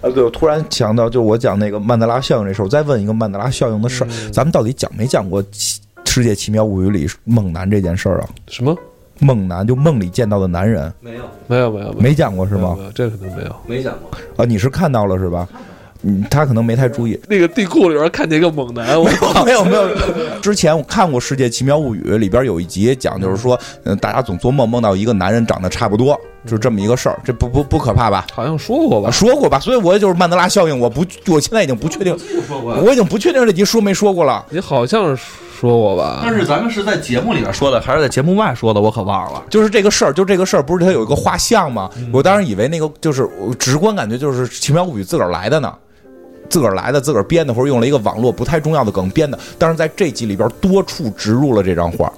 [0.00, 8.28] 啊，对，我突然想到，就我讲那个曼德拉效应这事儿，我再问一个曼德拉效应的事儿，咱们到底讲没讲过《奇世界奇妙物语》里猛男这件事儿啊？
[8.46, 8.76] 什么？
[9.20, 12.74] 梦男就梦里见到的男人，没有，没有没有没讲过是吗？
[12.78, 13.56] 没有，这肯定没有。
[13.66, 14.10] 没讲过。
[14.36, 15.46] 啊，你是看到了是吧？
[16.02, 17.20] 嗯，他可能没太注意。
[17.28, 19.04] 那个地库里边看见一个猛男，我
[19.44, 19.88] 没有没有，
[20.40, 28.24] 之前我看过《世界奇妙物语》，里边有一集讲，就是说， 嗯，大家总做梦梦到一个男人长得差不多，就是这么一个事儿，这不不不可怕吧？
[28.32, 29.10] 好像说过吧啊，？
[29.10, 29.58] 说过吧？
[29.58, 32.16] 所以我就是曼德拉效应，我不，我现在已经不确定，
[32.46, 34.46] 说过我已经不确定这集说没说过了。
[34.50, 35.22] 你好像是
[35.58, 36.20] 说过吧？
[36.22, 38.80] 但是咱们是在节目里边说的，还是在节目外说的？
[38.80, 39.42] 我可忘了。
[39.50, 41.90] 就是这个事儿，就这个事儿，不是它有一个画像吗？
[42.12, 45.74] 我当时以为那个就是我直观感觉就是《奇妙物语》自个儿来的呢，
[46.48, 49.36] 自个儿来的，自个儿编的，或者用了一个网络不太重要的梗编的。
[49.58, 52.12] 但是在这集里边多处植入了这张画，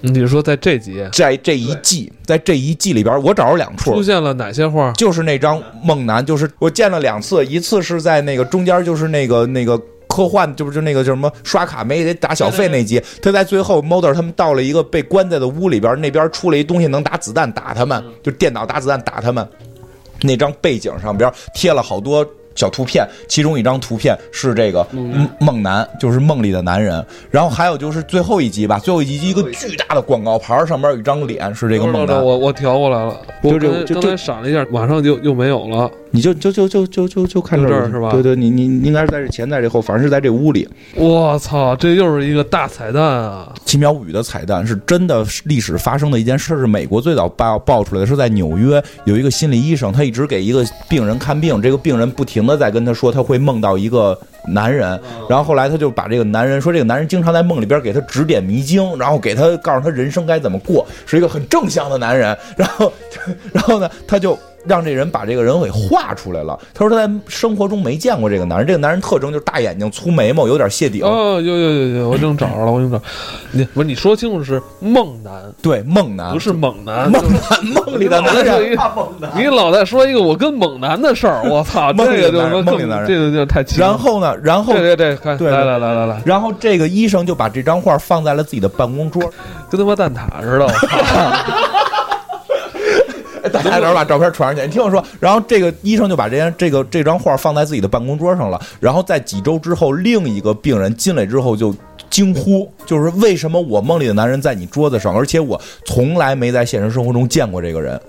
[0.00, 4.02] 你是说在这集在这一季，在这一季里边，我找着两处出。
[4.02, 4.92] 现了哪些画？
[4.92, 9.80] 就是那张梦男，就是我见了两次，一次是在那个中间，就是那个那个
[10.18, 19.48] 科幻，就是就那个叫什么刷卡没得打小费那集，他在最后 Moder 他们到了一个被关在的屋里边，那边出了一东西能打子弹打他们，就电脑打子弹打他们。
[20.22, 27.06] 那张背景上边贴了好多小图片，其中一张图片是这个梦梦男，就是梦里的男人。
[27.30, 32.20] 然后还有就是最后一集吧，最后一集一个巨大的广告牌，上面有一张脸是这个梦男。
[32.20, 35.88] 我我调过来了，就这就刚才闪了一下，马上就又没有了。
[36.10, 40.68] 你就就就就就就就看这儿是吧对对，你你你应该是在这前，在这后，反正是在这屋里。
[40.94, 43.52] 我操，这又是一个大彩蛋啊！
[43.64, 54.98] 《奇妙物语》的彩蛋是真的历史发生的一件事，是美国最早爆爆出来的，是在纽约有一个心理医生，他一直给一个病人看病，这个病人不停的在跟他说他会梦到一个男人，
[55.28, 62.90] 然后后来他就把这个男人说这个男人经常在梦里边给他指点迷津，然后给他告诉他人生该怎么过，是一个很正向的男人，然后
[63.52, 64.38] 然后呢他就。
[64.66, 66.58] 让这人把这个人给画出来了。
[66.74, 71.04] 他说他在生活中没见过这个男人，这个男人特征就是大眼睛、粗眉毛，有点谢顶。
[71.04, 73.00] 哦，有有有有，我正找着了，我正找。
[73.52, 75.32] 你不是你说清楚是梦男，
[75.62, 77.10] 对，梦男不是猛男。
[77.10, 78.78] 梦男 梦里的男人。
[79.34, 83.86] 你老在说一个我跟猛男的事儿，我操，梦里的男人这个就更梦里的男人这个就太奇了。
[83.86, 89.22] 然后呢，然后对对对，来来来来来，然后这个医生就把这张画放在了自己的办公桌，
[89.70, 90.66] 跟他妈蛋挞似的，
[93.58, 93.70] 我操！
[93.70, 94.66] 大家能把照片传上去。
[94.66, 98.60] 你听我说，然后这个医生就把这张这个这张画放在自己的办公桌上了。
[98.80, 101.74] 然后在几周之后，另一个病人进来之后就
[102.10, 108.00] 惊呼，就是为什么我梦里的男人在你桌子上，而且我从来没在现实生活中见过这个人。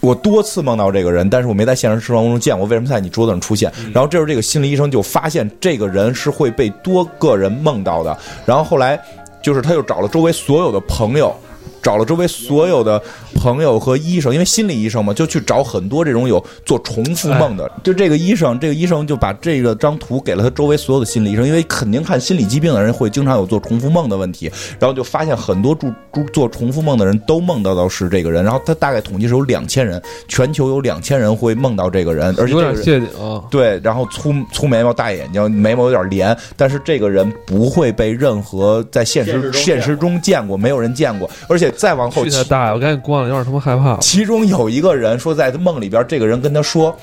[0.00, 2.64] 我多次梦到这个人，但是我没在现实生活中见过。
[2.68, 3.72] 为什么在你桌子上出现？
[3.92, 8.16] 然后这时候这个心理医生就发现这个人是会被多个人梦到的。
[8.46, 8.96] 然后后来
[9.42, 11.34] 就是他又找了周围所有的朋友，
[11.82, 13.00] 找了周围所有的
[13.34, 17.70] 朋友和医生，因为心理医生嘛，就去找很多这种有做重复梦的。
[17.82, 25.90] 就这个医生，这个医生就把这个张图给了他周围所有的心理医生，因为肯定看心理疾病的人会经常有做重复梦的问题，然后就发现很多做
[26.32, 28.44] 做重复梦的人都梦到的是这个人。
[28.44, 33.42] 然后他大概统计是有两千人，全球有两千人会梦到这个人，而且有这个人点谢顶。
[33.50, 42.74] 对，然后粗粗眉毛、大眼睛，眉毛有点连，但是这个人不会被任何在现实现实中见过，没有人见过，而且再往后去他大爷！
[42.74, 43.96] 我赶紧关了，有点他妈害怕。
[43.98, 46.94] 其中有一个人说，在他梦里边，这个人跟他说：“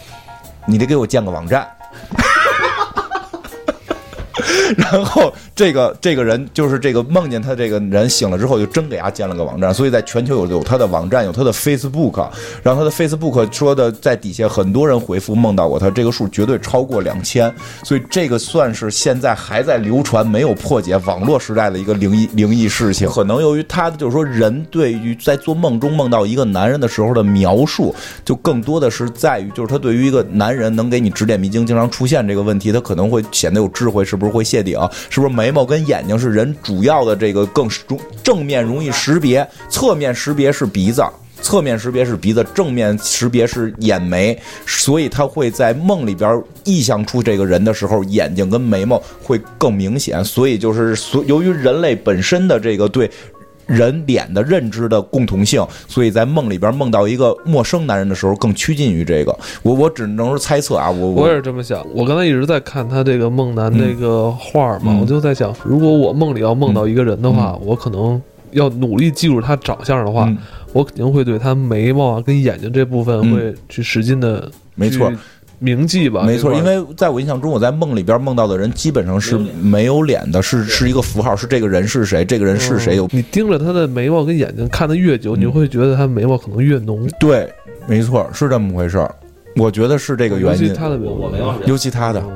[0.65, 1.67] 你得给我建个网站。”
[4.77, 12.27] 然后这个这个人就是这个梦见他这个人醒了之后，就真给他建了个网站，所以在全球有有他的网站，有他的 Facebook，
[12.61, 17.53] 然后他的 Facebook 说的在底下很多人回复梦到过他，这个数绝对超过两千，
[17.83, 23.07] 所以这个算是现在还在流传没有破解网络时代的一个灵异灵异事情。
[23.07, 27.95] 可能由于他就是说人对于在做梦中梦到一个男人的时候的描述，
[28.25, 34.77] 就更多的是在于就是他对于一个男人能给你指点迷津，经常出现这个问题，他可能会显得有智慧，是不是会谢顶？
[35.09, 41.03] 是不是没眉毛跟眼睛是人主要的这个更容正面容易识别，侧面识别是鼻子。
[41.39, 44.35] 侧面识别是鼻子，正面识别是眼眉，
[44.65, 50.25] 所以他会在梦里边臆想出这个人的时候，眼睛跟眉毛会更明显。
[50.25, 53.07] 所以就是所由于人类本身的这个对
[53.65, 59.37] 人脸的认知的共同性，所以在梦里边梦到一个陌生男人的时候，更趋近于这个。
[59.63, 61.85] 我我只能是猜测啊，我我也是这么想。
[61.93, 70.37] 我刚才一直在看他这个梦男这个画嘛，嗯我就在想，如果我梦里要梦到一个人的话，我可能要努力记住他长相的话，嗯
[70.73, 75.11] 我肯定会对他眉毛啊跟眼睛这部分嗯会去使劲的没错。
[75.59, 82.95] 铭记吧，没错，因为在我印象中，我在梦里边梦到的人基本上是没有脸的，是是一个符号，是这个人是谁，这个人是谁。
[82.95, 87.09] 有你盯着他的眉毛跟眼睛看的越久，嗯你会觉得他眉毛可能越浓。
[87.19, 87.51] 对，
[87.87, 89.13] 没错，是这么回事儿。
[89.55, 92.31] 我觉得是这个原因，尤其他的眉毛，尤其他的，哦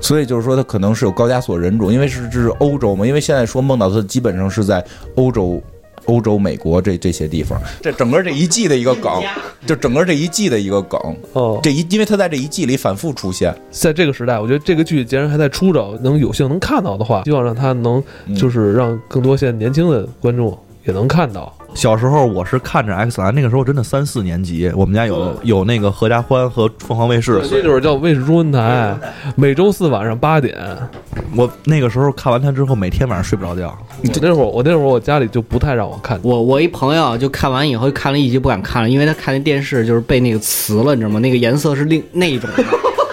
[0.00, 4.84] 所以就是说他可能是有高加索人种，因为是这是欧洲嘛，因为现在说梦到他基本上是在
[5.16, 5.62] 欧洲。
[6.08, 9.10] 欧洲、美国这这些地方，这整个这一季的一个梗，
[9.66, 10.98] 就整个这一季的一个梗，
[11.32, 18.34] 哦，这一因为他在这一季里反复出现，在这个时代，我觉得这个剧既然还在出着，能有幸能看到的话，希望让他能嗯。
[18.34, 21.52] 就是让更多现在年轻的观众也能看到。
[21.74, 28.96] 小时候我是看着 X 蓝，那个时候真的三四年级，我们家有有那个合家欢和凤凰卫视，那就是叫卫视中文台，
[29.36, 30.56] 每周四晚上八点。
[31.36, 33.76] 我那个时候看完它之后，每天晚上睡不着觉。
[34.20, 41.20] 那会儿我那会儿我家里就不太让我看，我我一朋友就看完以后看了一集不敢看了，因为他看那电视就是被那个磁了，你知道吗？
[41.20, 42.64] 那个颜色是另那一种的，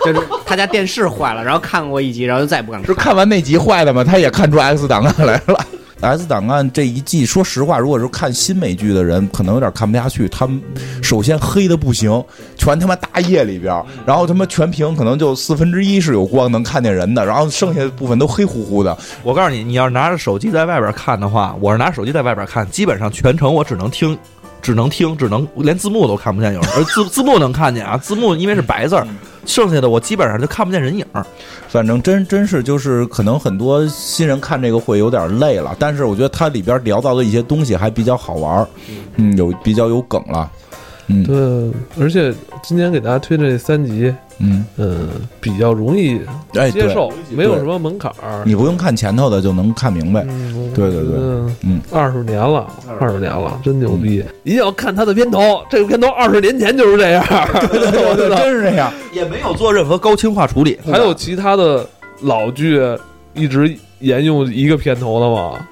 [0.06, 2.88] 就是 他家电视坏了，然后看过一集，然后就再也不敢看。
[2.88, 4.04] 是看完那集坏的吗？
[4.04, 5.66] 他也看出 X 档案来了。
[6.02, 10.28] S 档案这一季，说实话，如果是看新美剧的人，可能有点看不下去。
[10.30, 10.62] 他们
[11.02, 12.24] 首先黑的不行，
[12.58, 18.96] 全他妈大夜里边，然后他妈全屏可能就四分之一是有光能看见人的，然后剩下的部分都黑乎乎的。
[19.24, 24.18] 我告诉你，你要是拿着手机在外边看的话，我是拿手机在外边看，基本上全程我只能听，
[24.62, 29.08] 只能听，只能连字幕都看不见，有人而字字幕能看见啊，字幕因为是白字儿，
[29.46, 31.26] 剩下的我基本上就看不见人影儿。
[31.68, 38.68] 反正真真是就是可能很多新人看这个会有点累了，但是我觉得它里边聊到的一些东西还比较好玩儿，
[39.18, 40.50] 嗯，有比较有梗了。
[41.08, 42.34] 嗯对，而且
[42.64, 45.08] 今天给大家推这三集，嗯，嗯，
[45.40, 46.20] 比较容易
[46.72, 48.44] 接受，没有什么门槛儿。
[48.46, 50.26] 你不用看前头的就能看明白。
[50.28, 52.68] 嗯，对对对嗯嗯，二十年了，
[53.00, 54.24] 二十年了，真牛逼！
[54.44, 57.24] 一定要看他的片头，这个片头二十年前就是这样。
[57.70, 58.92] 对对对对，真是这样。
[59.14, 60.80] 也没有做任何高清化处理。
[60.86, 61.88] 还有其他的
[62.22, 62.82] 老剧
[63.36, 65.68] 一直沿用一个片头的吗？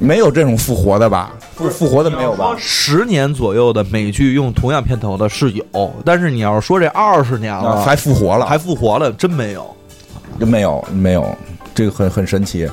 [0.00, 1.32] 没有这种复活的吧？
[1.54, 2.56] 复复活的没有吧？
[2.58, 9.76] 十年左右的美剧用同样片头的是有，但是你要是说这二十年了啊还复活了，还复活了，真没有。
[10.38, 11.36] 真没有没有，
[11.74, 12.66] 这个很很神奇。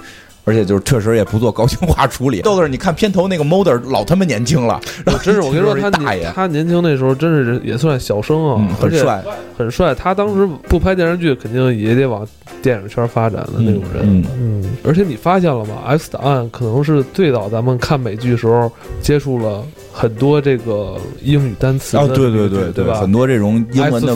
[0.48, 2.40] 而且就是确实也不做高清化处理。
[2.48, 9.22] 豆豆，你看片头那个 Mulder 老他妈年轻了， 然后真是我跟你说，他大爷，他年轻那时候真是也算小生啊嗯，，很帅，
[9.58, 9.94] 很帅。
[9.94, 12.26] 他当时不拍电视剧，肯定也得往
[12.62, 14.04] 电影圈发展的那种人。
[14.04, 15.76] 嗯嗯，而且你发现了吗？
[15.88, 18.72] 《X 档案》可能是最早咱们看美剧时候
[19.02, 19.62] 接触了
[19.98, 22.94] 很多这个英语单词的哦，对对对对吧？
[22.94, 24.16] 很多这种英文的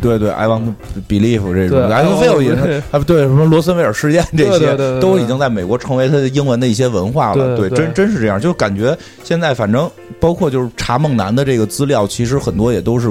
[0.00, 0.74] 对对，I want
[1.08, 7.56] believe 这种，I want feel 也对是啊，对什么罗森威尔事件这些都已经在美国成为他的英文的一些文化了。
[7.56, 9.90] 对，对对真真是这样，就感觉现在反正
[10.20, 13.10] 包括就是查梦楠的这个资料，其实很多也都是。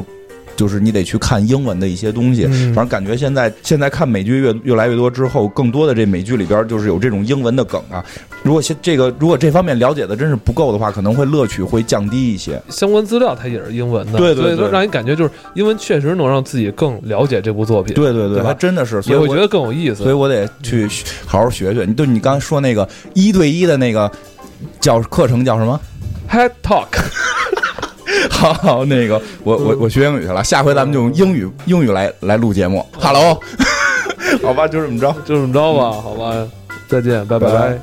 [0.58, 8.04] 就是你得去看英文的一些东西，嗯反正感觉现在现在看美剧越越来越多之后，更多的这美剧里边就是有这种英文的梗啊。
[8.44, 12.62] 如果现这个如果这方面了解的真是不够的话，可能会乐趣会降低一些。
[12.70, 19.96] 相关资料它也是英文的，对对对让你感觉就是英文确实能让自己更了解这部作品，对对对吧还真的是，所以我觉得更有意思。
[20.04, 20.88] 所以我得去
[21.26, 21.86] 好好学学。
[21.86, 24.12] 你对你刚才说那个一对一的那个
[24.80, 25.80] 叫课程叫什么
[26.32, 26.88] ？Head Talk，
[28.30, 32.86] 好好，那个我我我学英语去了，下回咱们就用英语英语来来录节目。
[33.00, 33.40] Hello，
[34.44, 35.12] 好吧，就这么着。
[35.26, 36.48] 就这么着吧，好吧，
[36.90, 37.80] 再见，拜拜拜拜